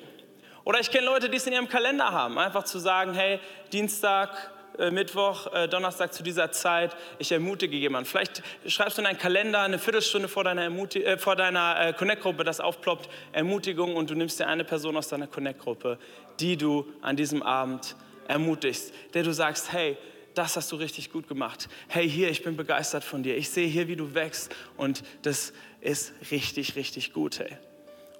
Oder 0.65 0.81
ich 0.81 0.91
kenne 0.91 1.07
Leute, 1.07 1.29
die 1.29 1.37
es 1.37 1.47
in 1.47 1.53
ihrem 1.53 1.69
Kalender 1.69 2.11
haben, 2.11 2.39
einfach 2.39 2.65
zu 2.65 2.79
sagen, 2.79 3.15
hey, 3.15 3.39
Dienstag, 3.73 4.51
äh, 4.79 4.91
Mittwoch, 4.91 5.53
äh, 5.55 5.69
Donnerstag 5.69 6.13
zu 6.13 6.23
dieser 6.23 6.51
Zeit, 6.51 6.97
ich 7.19 7.31
ermutige 7.31 7.77
jemanden. 7.77 8.09
Vielleicht 8.09 8.43
schreibst 8.67 8.99
du 8.99 9.03
in 9.03 9.07
deinen 9.07 9.19
Kalender 9.19 9.61
eine 9.61 9.79
Viertelstunde 9.79 10.29
vor 10.29 10.45
deiner, 10.45 10.63
Ermuti 10.63 11.05
äh, 11.05 11.19
vor 11.19 11.37
deiner 11.37 11.77
äh, 11.81 11.93
Connect-Gruppe, 11.93 12.45
das 12.45 12.61
aufploppt, 12.61 13.09
Ermutigung 13.33 13.95
und 13.95 14.11
du 14.11 14.15
nimmst 14.15 14.41
dir 14.41 14.49
eine 14.49 14.65
Person 14.65 14.97
aus 14.97 15.09
deiner 15.09 15.29
Connect-Gruppe, 15.29 15.99
die 16.41 16.57
du 16.57 16.87
an 17.01 17.17
diesem 17.17 17.43
Abend 17.43 17.95
ermutigst, 18.27 18.93
der 19.15 19.23
du 19.23 19.33
sagst, 19.33 19.73
hey, 19.73 19.97
das 20.37 20.57
hast 20.57 20.71
du 20.71 20.77
richtig 20.77 21.11
gut 21.11 21.29
gemacht. 21.29 21.69
Hey, 21.89 22.09
hier, 22.09 22.31
ich 22.31 22.43
bin 22.43 22.57
begeistert 22.57 23.05
von 23.05 23.23
dir. 23.23 23.37
Ich 23.37 23.51
sehe 23.51 23.67
hier, 23.67 23.89
wie 23.89 23.97
du 23.97 24.15
wächst 24.15 24.55
und 24.77 25.03
das 25.23 25.53
ist 25.81 26.13
richtig, 26.31 26.77
richtig 26.77 27.13
gut. 27.13 27.39
Hey. 27.39 27.57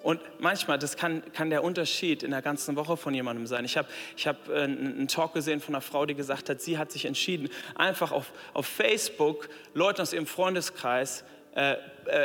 Und 0.03 0.21
manchmal, 0.39 0.79
das 0.79 0.97
kann, 0.97 1.23
kann 1.33 1.51
der 1.51 1.63
Unterschied 1.63 2.23
in 2.23 2.31
der 2.31 2.41
ganzen 2.41 2.77
Woche 2.77 2.97
von 2.97 3.13
jemandem 3.13 3.47
sein. 3.47 3.65
Ich 3.65 3.77
habe 3.77 3.89
ich 4.17 4.27
hab 4.27 4.49
äh, 4.49 4.63
einen 4.63 5.09
Talk 5.09 5.35
gesehen 5.35 5.61
von 5.61 5.75
einer 5.75 5.83
Frau, 5.83 6.07
die 6.07 6.15
gesagt 6.15 6.49
hat, 6.49 6.61
sie 6.61 6.79
hat 6.79 6.91
sich 6.91 7.05
entschieden, 7.05 7.51
einfach 7.75 8.13
auf, 8.13 8.33
auf 8.55 8.67
Facebook 8.67 9.49
Leuten 9.75 10.01
aus 10.01 10.13
ihrem 10.13 10.27
Freundeskreis 10.27 11.25
äh, 11.55 11.73
äh, 11.73 11.77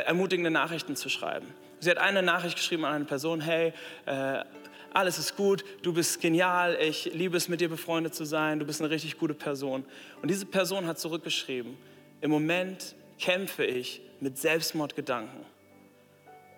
ermutigende 0.04 0.50
Nachrichten 0.50 0.96
zu 0.96 1.08
schreiben. 1.08 1.46
Sie 1.80 1.90
hat 1.90 1.98
eine 1.98 2.22
Nachricht 2.22 2.56
geschrieben 2.56 2.84
an 2.84 2.94
eine 2.94 3.04
Person, 3.04 3.40
hey, 3.40 3.72
äh, 4.06 4.44
alles 4.94 5.18
ist 5.18 5.36
gut, 5.36 5.64
du 5.82 5.92
bist 5.92 6.20
genial, 6.20 6.76
ich 6.80 7.06
liebe 7.14 7.36
es, 7.36 7.48
mit 7.48 7.60
dir 7.60 7.68
befreundet 7.68 8.14
zu 8.14 8.24
sein, 8.24 8.58
du 8.58 8.66
bist 8.66 8.80
eine 8.80 8.90
richtig 8.90 9.18
gute 9.18 9.34
Person. 9.34 9.84
Und 10.20 10.30
diese 10.30 10.46
Person 10.46 10.86
hat 10.86 10.98
zurückgeschrieben, 10.98 11.76
im 12.20 12.30
Moment 12.30 12.94
kämpfe 13.18 13.64
ich 13.64 14.00
mit 14.20 14.38
Selbstmordgedanken. 14.38 15.40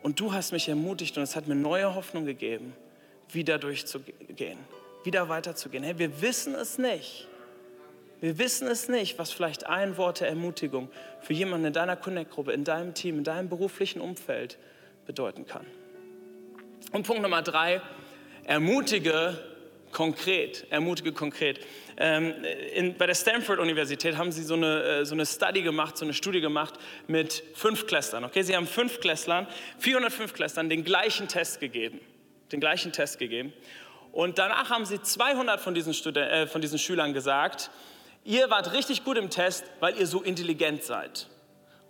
Und 0.02 0.20
du 0.20 0.32
hast 0.32 0.52
mich 0.52 0.68
ermutigt 0.68 1.16
und 1.16 1.22
es 1.22 1.36
hat 1.36 1.46
mir 1.46 1.54
neue 1.54 1.94
Hoffnung 1.94 2.26
gegeben, 2.26 2.74
wieder 3.30 3.58
durchzugehen, 3.58 4.58
wieder 5.02 5.28
weiterzugehen. 5.28 5.82
Hey, 5.82 5.98
wir 5.98 6.20
wissen 6.20 6.54
es 6.54 6.76
nicht. 6.76 7.28
Wir 8.20 8.38
wissen 8.38 8.68
es 8.68 8.88
nicht, 8.88 9.18
was 9.18 9.30
vielleicht 9.30 9.66
ein 9.66 9.96
Wort 9.96 10.20
der 10.20 10.28
Ermutigung 10.28 10.88
für 11.20 11.32
jemanden 11.32 11.66
in 11.66 11.72
deiner 11.72 11.96
Connect-Gruppe, 11.96 12.52
in 12.52 12.64
deinem 12.64 12.94
Team, 12.94 13.18
in 13.18 13.24
deinem 13.24 13.48
beruflichen 13.48 14.00
Umfeld 14.00 14.58
bedeuten 15.06 15.46
kann. 15.46 15.66
Und 16.92 17.06
Punkt 17.06 17.22
Nummer 17.22 17.42
drei, 17.42 17.80
Ermutige 18.46 19.38
konkret, 19.94 20.66
ermutige 20.70 21.12
konkret. 21.12 21.60
Ähm, 21.96 22.34
in, 22.74 22.96
bei 22.96 23.06
der 23.06 23.14
Stanford-Universität 23.14 24.18
haben 24.18 24.32
sie 24.32 24.42
so 24.42 24.54
eine, 24.54 24.82
äh, 24.82 25.04
so 25.06 25.14
eine 25.14 25.24
Study 25.24 25.62
gemacht, 25.62 25.96
so 25.96 26.04
eine 26.04 26.12
Studie 26.12 26.40
gemacht 26.40 26.74
mit 27.06 27.42
Fünfklässlern. 27.54 28.24
Okay? 28.24 28.42
Sie 28.42 28.54
haben 28.54 28.66
Fünfklässlern, 28.66 29.46
405 29.78 30.34
Klässlern 30.34 30.68
den 30.68 30.84
gleichen 30.84 31.28
Test 31.28 31.60
gegeben. 31.60 32.00
Den 32.52 32.60
gleichen 32.60 32.92
Test 32.92 33.18
gegeben. 33.18 33.52
Und 34.12 34.38
danach 34.38 34.70
haben 34.70 34.84
sie 34.84 35.00
200 35.00 35.60
von 35.60 35.74
diesen, 35.74 35.94
Studen 35.94 36.22
äh, 36.22 36.46
von 36.46 36.60
diesen 36.60 36.78
Schülern 36.78 37.14
gesagt, 37.14 37.70
ihr 38.24 38.50
wart 38.50 38.72
richtig 38.72 39.04
gut 39.04 39.16
im 39.16 39.30
Test, 39.30 39.64
weil 39.80 39.98
ihr 39.98 40.06
so 40.06 40.22
intelligent 40.22 40.82
seid. 40.82 41.28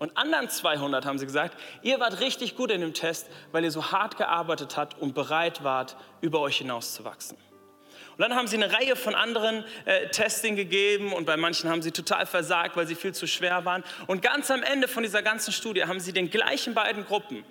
Und 0.04 0.18
anderen 0.18 0.50
200 0.50 1.06
haben 1.06 1.18
sie 1.18 1.24
gesagt, 1.24 1.58
ihr 1.80 1.98
wart 1.98 2.20
richtig 2.20 2.56
gut 2.56 2.70
in 2.70 2.82
dem 2.82 2.92
Test, 2.92 3.26
weil 3.52 3.64
ihr 3.64 3.70
so 3.70 3.90
hart 3.90 4.18
gearbeitet 4.18 4.76
habt 4.76 5.00
und 5.00 5.14
bereit 5.14 5.64
wart, 5.64 5.96
über 6.20 6.40
euch 6.40 6.58
hinauszuwachsen. 6.58 7.38
Und 7.38 8.18
dann 8.18 8.34
haben 8.34 8.46
sie 8.46 8.56
eine 8.56 8.70
Reihe 8.70 8.96
von 8.96 9.14
anderen 9.14 9.64
äh, 9.86 10.10
Testing 10.10 10.56
gegeben 10.56 11.14
und 11.14 11.24
bei 11.24 11.38
manchen 11.38 11.70
haben 11.70 11.80
sie 11.80 11.90
total 11.90 12.26
versagt, 12.26 12.76
weil 12.76 12.86
sie 12.86 12.96
viel 12.96 13.14
zu 13.14 13.26
schwer 13.26 13.64
waren. 13.64 13.82
Und 14.06 14.20
ganz 14.20 14.50
am 14.50 14.62
Ende 14.62 14.88
von 14.88 15.04
dieser 15.04 15.22
ganzen 15.22 15.52
Studie 15.54 15.84
haben 15.84 16.00
sie 16.00 16.12
den 16.12 16.28
gleichen 16.28 16.74
beiden 16.74 17.06
Gruppen 17.06 17.42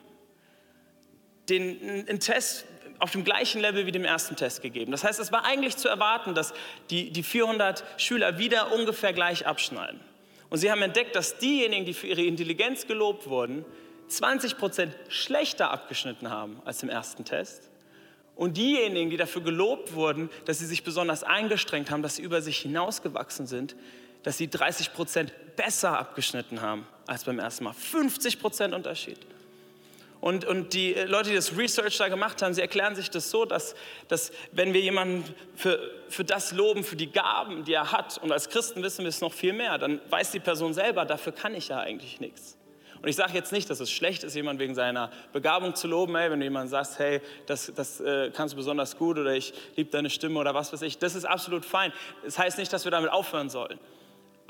den, 1.50 2.06
einen 2.08 2.20
Test 2.20 2.66
auf 3.00 3.10
dem 3.10 3.24
gleichen 3.24 3.62
Level 3.62 3.88
wie 3.88 3.92
dem 3.92 4.06
ersten 4.06 4.36
Test 4.36 4.62
gegeben. 4.62 4.92
Das 4.92 5.04
heißt, 5.04 5.20
es 5.20 5.32
war 5.32 5.44
eigentlich 5.44 5.76
zu 5.76 5.88
erwarten, 5.88 6.36
dass 6.36 6.54
die, 6.92 7.10
die 7.10 7.24
400 7.24 7.84
Schüler 7.98 8.38
wieder 8.38 8.72
ungefähr 8.74 9.12
gleich 9.12 9.48
abschneiden. 9.48 10.00
Und 10.54 10.60
sie 10.60 10.70
haben 10.70 10.84
entdeckt, 10.84 11.16
dass 11.16 11.40
diejenigen, 11.40 11.84
die 11.84 11.96
für 11.96 12.06
ihre 12.06 12.22
Intelligenz 12.22 12.86
gelobt 12.86 13.26
wurden, 13.26 13.66
20 14.08 14.60
Prozent 14.60 14.96
schlechter 15.10 15.72
abgeschnitten 15.72 16.30
haben 16.30 16.62
als 16.64 16.84
im 16.84 16.90
ersten 16.90 17.26
Test. 17.26 17.72
Und 18.36 18.56
diejenigen, 18.56 19.10
die 19.10 19.18
dafür 19.18 19.42
gelobt 19.42 19.96
wurden, 19.96 20.30
dass 20.46 20.60
sie 20.60 20.68
sich 20.68 20.84
besonders 20.84 21.24
eingestrengt 21.24 21.90
haben, 21.90 22.04
dass 22.04 22.18
sie 22.18 22.22
über 22.22 22.44
sich 22.44 22.60
hinausgewachsen 22.60 23.48
sind, 23.48 23.76
dass 24.22 24.38
sie 24.38 24.48
30 24.48 24.94
Prozent 24.94 25.34
besser 25.56 25.98
abgeschnitten 25.98 26.62
haben 26.62 26.86
als 27.08 27.24
beim 27.24 27.40
ersten 27.40 27.64
Mal. 27.64 27.74
50 27.74 28.40
Prozent 28.40 28.76
Unterschied. 28.76 29.18
Und, 30.24 30.46
und 30.46 30.74
die 30.74 30.94
Leute, 30.94 31.32
die 31.32 31.36
das 31.36 31.58
Research 31.58 31.98
da 31.98 32.08
gemacht 32.08 32.42
haben, 32.42 32.54
sie 32.54 32.62
erklären 32.62 32.96
sich 32.96 33.10
das 33.10 33.30
so, 33.30 33.44
dass, 33.44 33.76
dass 34.08 34.32
wenn 34.54 34.74
wir 34.74 34.80
jemanden 34.80 35.26
für, 35.54 35.78
für 36.08 36.24
das 36.24 36.54
loben, 36.54 36.86
für 36.86 36.96
die 36.96 37.12
Gaben, 37.12 37.66
die 37.66 37.74
er 37.74 37.92
hat, 37.92 38.20
und 38.24 38.32
als 38.32 38.48
Christen 38.48 38.82
wissen 38.84 39.00
wir 39.00 39.10
es 39.10 39.20
noch 39.20 39.34
viel 39.34 39.52
mehr, 39.52 39.78
dann 39.78 40.00
weiß 40.10 40.32
die 40.32 40.40
Person 40.40 40.74
selber, 40.74 41.04
dafür 41.04 41.34
kann 41.34 41.54
ich 41.54 41.68
ja 41.68 41.80
eigentlich 41.80 42.22
nichts. 42.22 42.58
Und 43.02 43.10
ich 43.10 43.18
sage 43.18 43.34
jetzt 43.34 43.52
nicht, 43.52 43.70
dass 43.70 43.82
es 43.82 43.92
schlecht 43.92 44.24
ist, 44.24 44.34
jemanden 44.34 44.62
wegen 44.62 44.76
seiner 44.76 45.12
Begabung 45.34 45.76
zu 45.76 45.90
loben. 45.90 46.16
Hey, 46.16 46.32
wenn 46.32 46.40
du 46.40 46.46
jemandem 46.46 46.70
sagst, 46.70 47.00
hey, 47.00 47.20
das, 47.48 47.74
das 47.76 48.00
äh, 48.00 48.32
kannst 48.34 48.54
du 48.54 48.56
besonders 48.56 48.98
gut 48.98 49.18
oder 49.18 49.36
ich 49.36 49.54
liebe 49.76 49.90
deine 49.90 50.10
Stimme 50.10 50.40
oder 50.40 50.54
was 50.54 50.72
weiß 50.72 50.84
ich, 50.84 51.00
das 51.00 51.16
ist 51.16 51.26
absolut 51.26 51.66
fein. 51.66 51.92
Das 52.24 52.40
heißt 52.40 52.58
nicht, 52.60 52.72
dass 52.72 52.86
wir 52.86 52.92
damit 52.92 53.12
aufhören 53.12 53.50
sollen. 53.50 53.78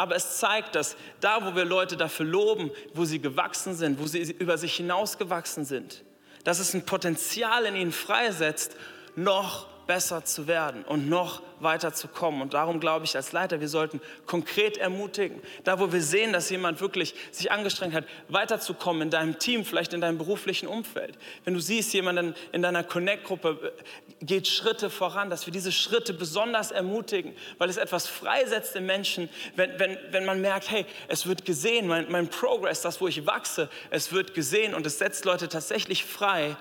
Aber 0.04 0.18
es 0.18 0.38
zeigt, 0.38 0.76
dass 0.76 0.98
da, 1.22 1.46
wo 1.46 1.56
wir 1.56 1.64
Leute 1.64 1.96
dafür 1.96 2.26
loben, 2.26 2.72
wo 2.94 3.06
sie 3.06 3.22
gewachsen 3.22 3.74
sind, 3.74 4.02
wo 4.02 4.06
sie 4.06 4.20
über 4.34 4.58
sich 4.58 4.76
hinausgewachsen 4.76 5.64
sind, 5.64 6.04
dass 6.44 6.60
es 6.60 6.74
ein 6.74 6.86
Potenzial 6.86 7.64
in 7.64 7.78
ihnen 7.78 7.94
freisetzt, 7.94 8.76
noch 9.16 9.70
besser 9.88 10.26
zu 10.26 10.48
werden 10.48 10.84
und 10.84 11.10
noch 11.10 11.42
weiter 11.60 11.94
zu 11.94 12.08
kommen. 12.08 12.42
Und 12.42 12.54
darum 12.54 12.80
glaube 12.80 13.06
ich 13.06 13.16
als 13.16 13.32
Leiter, 13.32 13.60
wir 13.60 13.68
sollten 13.68 14.02
konkret 14.26 14.78
ermutigen. 14.78 15.42
Da, 15.64 15.80
wo 15.80 15.92
wir 15.92 16.02
sehen, 16.02 16.34
dass 16.34 16.50
jemand 16.50 16.82
wirklich 16.82 17.16
sich 17.32 17.52
angestrengt 17.52 17.94
hat, 17.94 18.06
weiterzukommen 18.28 19.04
in 19.04 19.10
deinem 19.10 19.40
Team, 19.40 19.66
vielleicht 19.66 19.94
in 19.94 20.02
deinem 20.02 20.18
beruflichen 20.18 20.68
Umfeld. 20.68 21.18
Wenn 21.46 21.54
du 21.54 21.60
siehst, 21.60 21.94
jemand 21.94 22.36
in 22.52 22.62
deiner 22.62 22.84
Connect-Gruppe 22.84 23.74
äh, 24.22 24.26
geht 24.26 24.48
Schritte 24.48 24.90
voran, 24.90 25.30
dass 25.30 25.46
wir 25.46 25.54
diese 25.54 25.72
Schritte 25.72 26.14
besonders 26.14 26.72
ermutigen, 26.72 27.34
weil 27.58 27.70
es 27.70 27.78
etwas 27.78 28.08
freisetzt 28.08 28.76
im 28.76 28.86
Menschen, 28.86 29.30
wenn, 29.56 29.80
wenn, 29.80 29.98
wenn 30.12 30.26
man 30.26 30.42
merkt, 30.42 30.70
hey, 30.70 30.86
es 31.08 31.26
wird 31.26 31.46
gesehen, 31.46 31.88
mein, 31.88 32.12
mein 32.12 32.28
Progress, 32.28 32.82
das, 32.82 33.02
wo 33.02 33.08
ich 33.08 33.26
wachse, 33.26 33.70
es 33.90 34.12
wird 34.12 34.34
gesehen 34.34 34.74
und 34.74 34.86
es 34.86 35.00
setzt 35.00 35.26
Leute 35.26 35.48
tatsächlich 35.48 36.06
frei, 36.06 36.56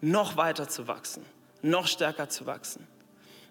noch 0.00 0.36
weiter 0.36 0.68
zu 0.68 0.88
wachsen 0.88 1.24
noch 1.70 1.86
stärker 1.86 2.28
zu 2.28 2.46
wachsen. 2.46 2.86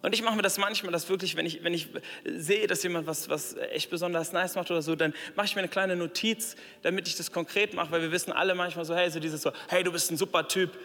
Und 0.05 0.13
ich 0.13 0.21
mache 0.21 0.35
mir 0.35 0.43
das 0.43 0.59
manchmal, 0.59 0.91
dass 0.91 1.09
wirklich, 1.09 1.35
wenn 1.35 1.47
ich, 1.47 1.63
wenn 1.63 1.73
ich 1.73 1.89
sehe, 2.25 2.67
dass 2.67 2.83
jemand 2.83 3.07
was, 3.07 3.27
was 3.27 3.55
echt 3.71 3.89
besonders 3.89 4.33
nice 4.33 4.53
macht 4.53 4.69
oder 4.69 4.83
so, 4.83 4.95
dann 4.95 5.15
mache 5.35 5.47
ich 5.47 5.55
mir 5.55 5.63
eine 5.63 5.67
kleine 5.67 5.95
Notiz, 5.95 6.55
damit 6.83 7.07
ich 7.07 7.15
das 7.15 7.31
konkret 7.31 7.73
mache, 7.73 7.89
weil 7.89 8.03
wir 8.03 8.11
wissen 8.11 8.31
alle 8.31 8.53
manchmal 8.53 8.85
so, 8.85 8.95
hey, 8.95 9.09
so 9.09 9.19
dieses 9.19 9.41
so, 9.41 9.51
hey, 9.67 9.83
du 9.83 9.91
bist 9.91 10.11
ein 10.11 10.17
super 10.17 10.47
Typ. 10.47 10.77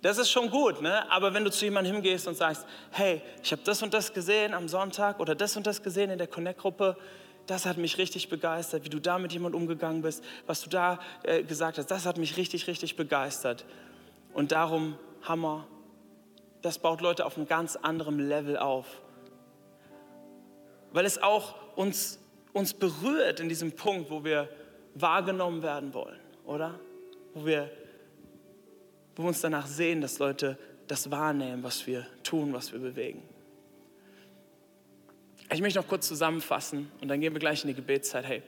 Das 0.00 0.16
ist 0.16 0.30
schon 0.30 0.48
gut, 0.48 0.80
ne? 0.80 1.10
aber 1.10 1.34
wenn 1.34 1.42
du 1.42 1.50
zu 1.50 1.64
jemandem 1.64 1.94
hingehst 1.94 2.28
und 2.28 2.36
sagst, 2.36 2.66
hey, 2.92 3.20
ich 3.42 3.50
habe 3.50 3.62
das 3.64 3.82
und 3.82 3.92
das 3.92 4.12
gesehen 4.12 4.54
am 4.54 4.68
Sonntag 4.68 5.18
oder 5.18 5.34
das 5.34 5.56
und 5.56 5.66
das 5.66 5.82
gesehen 5.82 6.10
in 6.10 6.18
der 6.18 6.28
Connect-Gruppe, 6.28 6.96
das 7.48 7.66
hat 7.66 7.78
mich 7.78 7.98
richtig 7.98 8.28
begeistert, 8.28 8.84
wie 8.84 8.90
du 8.90 9.00
da 9.00 9.18
mit 9.18 9.32
jemandem 9.32 9.60
umgegangen 9.62 10.02
bist, 10.02 10.22
was 10.46 10.60
du 10.60 10.70
da 10.70 11.00
äh, 11.24 11.42
gesagt 11.42 11.78
hast, 11.78 11.90
das 11.90 12.06
hat 12.06 12.16
mich 12.16 12.36
richtig, 12.36 12.68
richtig 12.68 12.94
begeistert. 12.94 13.64
Und 14.34 14.52
darum, 14.52 14.96
Hammer, 15.22 15.66
das 16.62 16.78
baut 16.78 17.00
Leute 17.00 17.24
auf 17.26 17.36
einem 17.36 17.46
ganz 17.46 17.76
anderen 17.76 18.18
Level 18.18 18.56
auf. 18.56 18.86
Weil 20.92 21.04
es 21.04 21.22
auch 21.22 21.54
uns 21.76 22.18
uns 22.52 22.74
berührt 22.74 23.40
in 23.40 23.48
diesem 23.48 23.72
Punkt, 23.72 24.10
wo 24.10 24.24
wir 24.24 24.48
wahrgenommen 24.94 25.62
werden 25.62 25.94
wollen, 25.94 26.18
oder? 26.44 26.78
Wo 27.34 27.46
wir, 27.46 27.70
wo 29.14 29.22
wir 29.22 29.28
uns 29.28 29.40
danach 29.40 29.66
sehen, 29.66 30.00
dass 30.00 30.18
Leute 30.18 30.58
das 30.86 31.10
wahrnehmen, 31.10 31.62
was 31.62 31.86
wir 31.86 32.06
tun, 32.22 32.52
was 32.52 32.72
wir 32.72 32.80
bewegen. 32.80 33.22
Ich 35.52 35.60
möchte 35.60 35.78
noch 35.78 35.88
kurz 35.88 36.08
zusammenfassen 36.08 36.90
und 37.00 37.08
dann 37.08 37.20
gehen 37.20 37.32
wir 37.32 37.40
gleich 37.40 37.62
in 37.62 37.68
die 37.68 37.74
Gebetszeit. 37.74 38.26
Hey, 38.26 38.42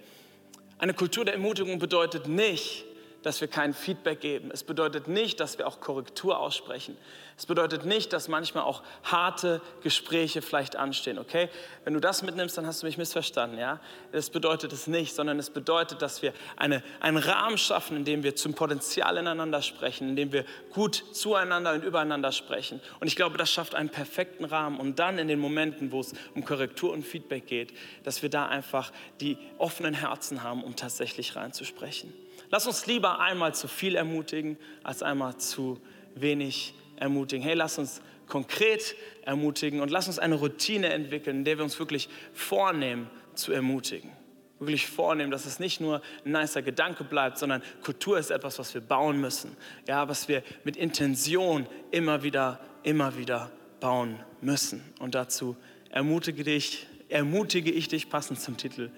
eine 0.79 0.93
Kultur 0.95 1.25
der 1.25 1.35
Ermutigung 1.35 1.79
bedeutet 1.79 2.27
nicht, 2.27 2.85
dass 3.23 3.41
wir 3.41 3.49
kein 3.49 3.75
Feedback 3.75 4.21
geben. 4.21 4.51
Es 4.53 4.65
bedeutet 4.65 5.09
nicht, 5.09 5.41
dass 5.41 5.59
wir 5.59 5.67
auch 5.67 5.81
Korrektur 5.81 6.39
aussprechen. 6.39 6.97
Es 7.41 7.47
bedeutet 7.47 7.87
nicht, 7.87 8.13
dass 8.13 8.29
manchmal 8.29 8.65
auch 8.65 8.83
harte 9.03 9.63
Gespräche 9.83 10.43
vielleicht 10.43 10.77
anstehen, 10.77 11.19
okay? 11.19 11.49
Wenn 11.85 11.95
du 11.95 12.01
das 12.01 12.23
mitnimmst, 12.23 12.59
dann 12.59 12.67
hast 12.67 12.83
du 12.83 12.87
mich 12.87 12.99
missverstanden, 12.99 13.59
ja? 13.59 13.81
Das 14.13 14.29
bedeutet 14.29 14.75
es 14.75 14.87
nicht, 14.87 15.15
sondern 15.15 15.39
es 15.39 15.49
bedeutet, 15.49 16.03
dass 16.03 16.21
wir 16.21 16.35
eine, 16.57 16.83
einen 17.01 17.17
Rahmen 17.17 17.57
schaffen, 17.57 17.97
in 17.97 18.05
dem 18.05 18.25
wir 18.25 18.37
zum 18.37 18.53
Potenzial 18.53 19.17
ineinander 19.17 19.63
sprechen, 19.63 20.11
in 20.11 20.17
dem 20.17 20.33
wir 20.33 20.45
gut 20.75 21.03
zueinander 21.13 21.73
und 21.73 21.83
übereinander 21.83 22.31
sprechen. 22.31 22.79
Und 23.01 23.07
ich 23.07 23.17
glaube, 23.17 23.39
das 23.39 23.51
schafft 23.51 23.75
einen 23.75 23.89
perfekten 23.89 24.45
Rahmen. 24.45 24.79
Und 24.79 24.99
dann 24.99 25.17
in 25.17 25.27
den 25.27 25.39
Momenten, 25.39 25.93
wo 25.93 26.01
es 26.01 26.13
um 26.35 26.45
Korrektur 26.45 26.93
und 26.93 27.07
Feedback 27.07 27.47
geht, 27.47 27.73
dass 28.05 28.21
wir 28.21 28.29
da 28.29 28.49
einfach 28.49 28.93
die 29.23 29.39
offenen 29.57 29.95
Herzen 29.95 30.43
haben, 30.43 30.63
um 30.63 30.77
tatsächlich 30.77 31.37
reinzusprechen. 31.37 32.13
Lass 32.51 32.67
uns 32.67 32.87
lieber 32.87 33.21
einmal 33.21 33.55
zu 33.55 33.69
viel 33.69 33.95
ermutigen, 33.95 34.59
als 34.83 35.03
einmal 35.03 35.37
zu 35.37 35.81
wenig 36.15 36.75
ermutigen. 36.97 37.43
Hey, 37.43 37.55
lass 37.55 37.79
uns 37.79 38.03
konkret 38.27 38.97
ermutigen 39.23 39.81
und 39.81 39.91
lass 39.91 40.09
uns 40.09 40.19
eine 40.19 40.35
Routine 40.35 40.89
entwickeln, 40.93 41.39
in 41.39 41.45
der 41.45 41.59
wir 41.59 41.65
uns 41.65 41.79
wirklich 41.79 42.09
vornehmen 42.33 43.09
zu 43.35 43.53
ermutigen. 43.53 44.11
Wirklich 44.59 44.87
vornehmen, 44.87 45.31
dass 45.31 45.47
es 45.47 45.59
nicht 45.59 45.81
nur 45.81 46.03
ein 46.25 46.33
nicer 46.33 46.61
Gedanke 46.61 47.05
bleibt, 47.05 47.39
sondern 47.39 47.63
Kultur 47.83 48.19
ist 48.19 48.31
etwas, 48.31 48.59
was 48.59 48.75
wir 48.75 48.83
bauen 48.83 49.21
müssen. 49.21 49.57
Ja, 49.89 50.09
was 50.09 50.29
wir 50.29 50.43
mit 50.65 50.77
Intention 50.77 51.67
immer 51.91 52.23
wieder, 52.23 52.61
immer 52.83 53.17
wieder 53.17 53.51
bauen 53.81 54.21
müssen. 54.43 54.83
Und 54.99 55.15
dazu 55.15 55.57
ermutige, 55.89 56.45
dich, 56.45 56.87
ermutige 57.09 57.71
ich 57.71 57.89
dich 57.89 58.11
passend 58.11 58.41
zum 58.41 58.57
Titel 58.57 58.91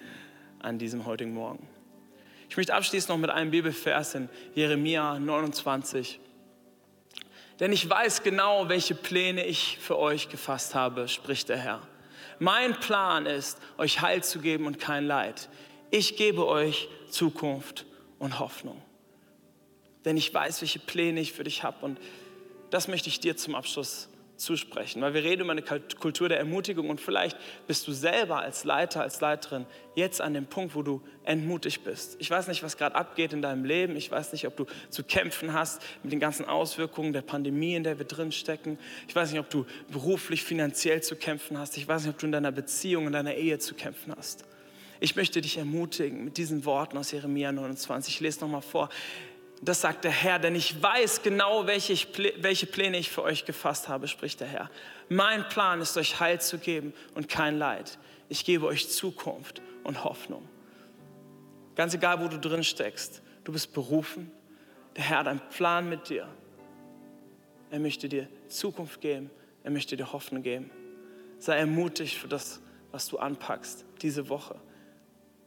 an 0.58 0.78
diesem 0.78 1.06
heutigen 1.06 1.32
Morgen. 1.32 1.68
Ich 2.52 2.56
möchte 2.58 2.74
abschließen 2.74 3.08
noch 3.08 3.16
mit 3.16 3.30
einem 3.30 3.50
Bibelvers 3.50 4.14
in 4.14 4.28
Jeremia 4.54 5.18
29. 5.18 6.20
Denn 7.58 7.72
ich 7.72 7.88
weiß 7.88 8.22
genau, 8.22 8.68
welche 8.68 8.94
Pläne 8.94 9.46
ich 9.46 9.78
für 9.80 9.98
euch 9.98 10.28
gefasst 10.28 10.74
habe, 10.74 11.08
spricht 11.08 11.48
der 11.48 11.56
Herr. 11.56 11.80
Mein 12.38 12.78
Plan 12.78 13.24
ist, 13.24 13.56
euch 13.78 14.02
Heil 14.02 14.22
zu 14.22 14.40
geben 14.40 14.66
und 14.66 14.78
kein 14.78 15.06
Leid. 15.06 15.48
Ich 15.90 16.18
gebe 16.18 16.46
euch 16.46 16.90
Zukunft 17.08 17.86
und 18.18 18.38
Hoffnung. 18.38 18.82
Denn 20.04 20.18
ich 20.18 20.34
weiß, 20.34 20.60
welche 20.60 20.78
Pläne 20.78 21.20
ich 21.20 21.32
für 21.32 21.44
dich 21.44 21.62
habe. 21.62 21.82
Und 21.82 21.98
das 22.68 22.86
möchte 22.86 23.08
ich 23.08 23.18
dir 23.18 23.34
zum 23.34 23.54
Abschluss 23.54 24.10
zusprechen, 24.42 25.00
weil 25.00 25.14
wir 25.14 25.24
reden 25.24 25.42
über 25.42 25.52
eine 25.52 25.62
Kultur 25.62 26.28
der 26.28 26.38
Ermutigung 26.38 26.90
und 26.90 27.00
vielleicht 27.00 27.36
bist 27.66 27.86
du 27.86 27.92
selber 27.92 28.40
als 28.40 28.64
Leiter, 28.64 29.00
als 29.02 29.20
Leiterin 29.20 29.66
jetzt 29.94 30.20
an 30.20 30.34
dem 30.34 30.46
Punkt, 30.46 30.74
wo 30.74 30.82
du 30.82 31.00
entmutigt 31.24 31.84
bist. 31.84 32.16
Ich 32.18 32.30
weiß 32.30 32.48
nicht, 32.48 32.62
was 32.62 32.76
gerade 32.76 32.94
abgeht 32.96 33.32
in 33.32 33.42
deinem 33.42 33.64
Leben. 33.64 33.96
Ich 33.96 34.10
weiß 34.10 34.32
nicht, 34.32 34.46
ob 34.46 34.56
du 34.56 34.66
zu 34.90 35.04
kämpfen 35.04 35.52
hast 35.52 35.82
mit 36.02 36.12
den 36.12 36.20
ganzen 36.20 36.46
Auswirkungen 36.46 37.12
der 37.12 37.22
Pandemie, 37.22 37.74
in 37.74 37.84
der 37.84 37.98
wir 37.98 38.06
drin 38.06 38.32
stecken. 38.32 38.78
Ich 39.08 39.14
weiß 39.14 39.30
nicht, 39.30 39.40
ob 39.40 39.48
du 39.50 39.64
beruflich, 39.90 40.44
finanziell 40.44 41.02
zu 41.02 41.16
kämpfen 41.16 41.58
hast. 41.58 41.76
Ich 41.76 41.86
weiß 41.86 42.02
nicht, 42.02 42.14
ob 42.14 42.18
du 42.18 42.26
in 42.26 42.32
deiner 42.32 42.52
Beziehung, 42.52 43.06
in 43.06 43.12
deiner 43.12 43.34
Ehe 43.34 43.58
zu 43.58 43.74
kämpfen 43.74 44.12
hast. 44.16 44.44
Ich 45.00 45.16
möchte 45.16 45.40
dich 45.40 45.58
ermutigen 45.58 46.24
mit 46.24 46.36
diesen 46.36 46.64
Worten 46.64 46.96
aus 46.96 47.10
Jeremia 47.10 47.50
29. 47.50 48.14
Ich 48.14 48.20
lese 48.20 48.40
nochmal 48.40 48.62
vor. 48.62 48.88
Das 49.64 49.80
sagt 49.80 50.02
der 50.02 50.10
Herr, 50.10 50.40
denn 50.40 50.56
ich 50.56 50.82
weiß 50.82 51.22
genau, 51.22 51.68
welche, 51.68 51.92
ich, 51.92 52.08
welche 52.38 52.66
Pläne 52.66 52.98
ich 52.98 53.10
für 53.10 53.22
euch 53.22 53.44
gefasst 53.44 53.88
habe, 53.88 54.08
spricht 54.08 54.40
der 54.40 54.48
Herr. 54.48 54.70
Mein 55.08 55.48
Plan 55.48 55.80
ist, 55.80 55.96
euch 55.96 56.18
Heil 56.18 56.40
zu 56.40 56.58
geben 56.58 56.92
und 57.14 57.28
kein 57.28 57.58
Leid. 57.58 57.96
Ich 58.28 58.44
gebe 58.44 58.66
euch 58.66 58.90
Zukunft 58.90 59.62
und 59.84 60.02
Hoffnung. 60.02 60.48
Ganz 61.76 61.94
egal, 61.94 62.20
wo 62.20 62.26
du 62.26 62.40
drin 62.40 62.64
steckst, 62.64 63.22
du 63.44 63.52
bist 63.52 63.72
berufen. 63.72 64.32
Der 64.96 65.04
Herr 65.04 65.18
hat 65.18 65.28
einen 65.28 65.48
Plan 65.50 65.88
mit 65.88 66.08
dir. 66.08 66.26
Er 67.70 67.78
möchte 67.78 68.08
dir 68.08 68.28
Zukunft 68.48 69.00
geben. 69.00 69.30
Er 69.62 69.70
möchte 69.70 69.96
dir 69.96 70.12
Hoffnung 70.12 70.42
geben. 70.42 70.72
Sei 71.38 71.56
ermutigt 71.56 72.18
für 72.18 72.26
das, 72.26 72.60
was 72.90 73.06
du 73.06 73.18
anpackst 73.18 73.84
diese 74.02 74.28
Woche. 74.28 74.56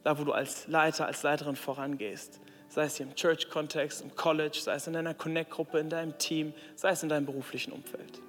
Da, 0.04 0.18
wo 0.18 0.24
du 0.24 0.32
als 0.32 0.66
Leiter, 0.68 1.06
als 1.06 1.22
Leiterin 1.22 1.54
vorangehst 1.54 2.40
sei 2.76 2.84
es 2.84 2.96
hier 2.98 3.06
im 3.06 3.14
Church-Kontext, 3.14 4.02
im 4.02 4.14
College, 4.14 4.58
sei 4.60 4.74
es 4.74 4.86
in 4.86 4.92
deiner 4.92 5.14
Connect-Gruppe, 5.14 5.78
in 5.78 5.88
deinem 5.88 6.18
Team, 6.18 6.52
sei 6.74 6.90
es 6.90 7.02
in 7.02 7.08
deinem 7.08 7.24
beruflichen 7.24 7.72
Umfeld. 7.72 8.20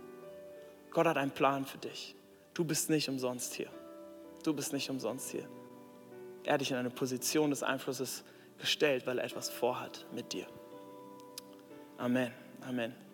Gott 0.89 1.05
hat 1.05 1.17
einen 1.17 1.31
Plan 1.31 1.65
für 1.65 1.77
dich. 1.79 2.15
Du 2.53 2.63
bist 2.63 2.89
nicht 2.89 3.09
umsonst 3.09 3.55
hier. 3.55 3.67
Du 4.45 4.53
bist 4.53 4.71
nicht 4.71 4.89
umsonst 4.89 5.31
hier. 5.31 5.49
Er 6.45 6.53
hat 6.53 6.61
dich 6.61 6.71
in 6.71 6.77
eine 6.77 6.89
Position 6.89 7.49
des 7.49 7.61
Einflusses 7.61 8.23
gestellt, 8.57 9.05
weil 9.05 9.19
er 9.19 9.25
etwas 9.25 9.49
vorhat 9.49 10.05
mit 10.13 10.31
dir. 10.31 10.47
Amen. 11.97 12.31
Amen. 12.61 13.06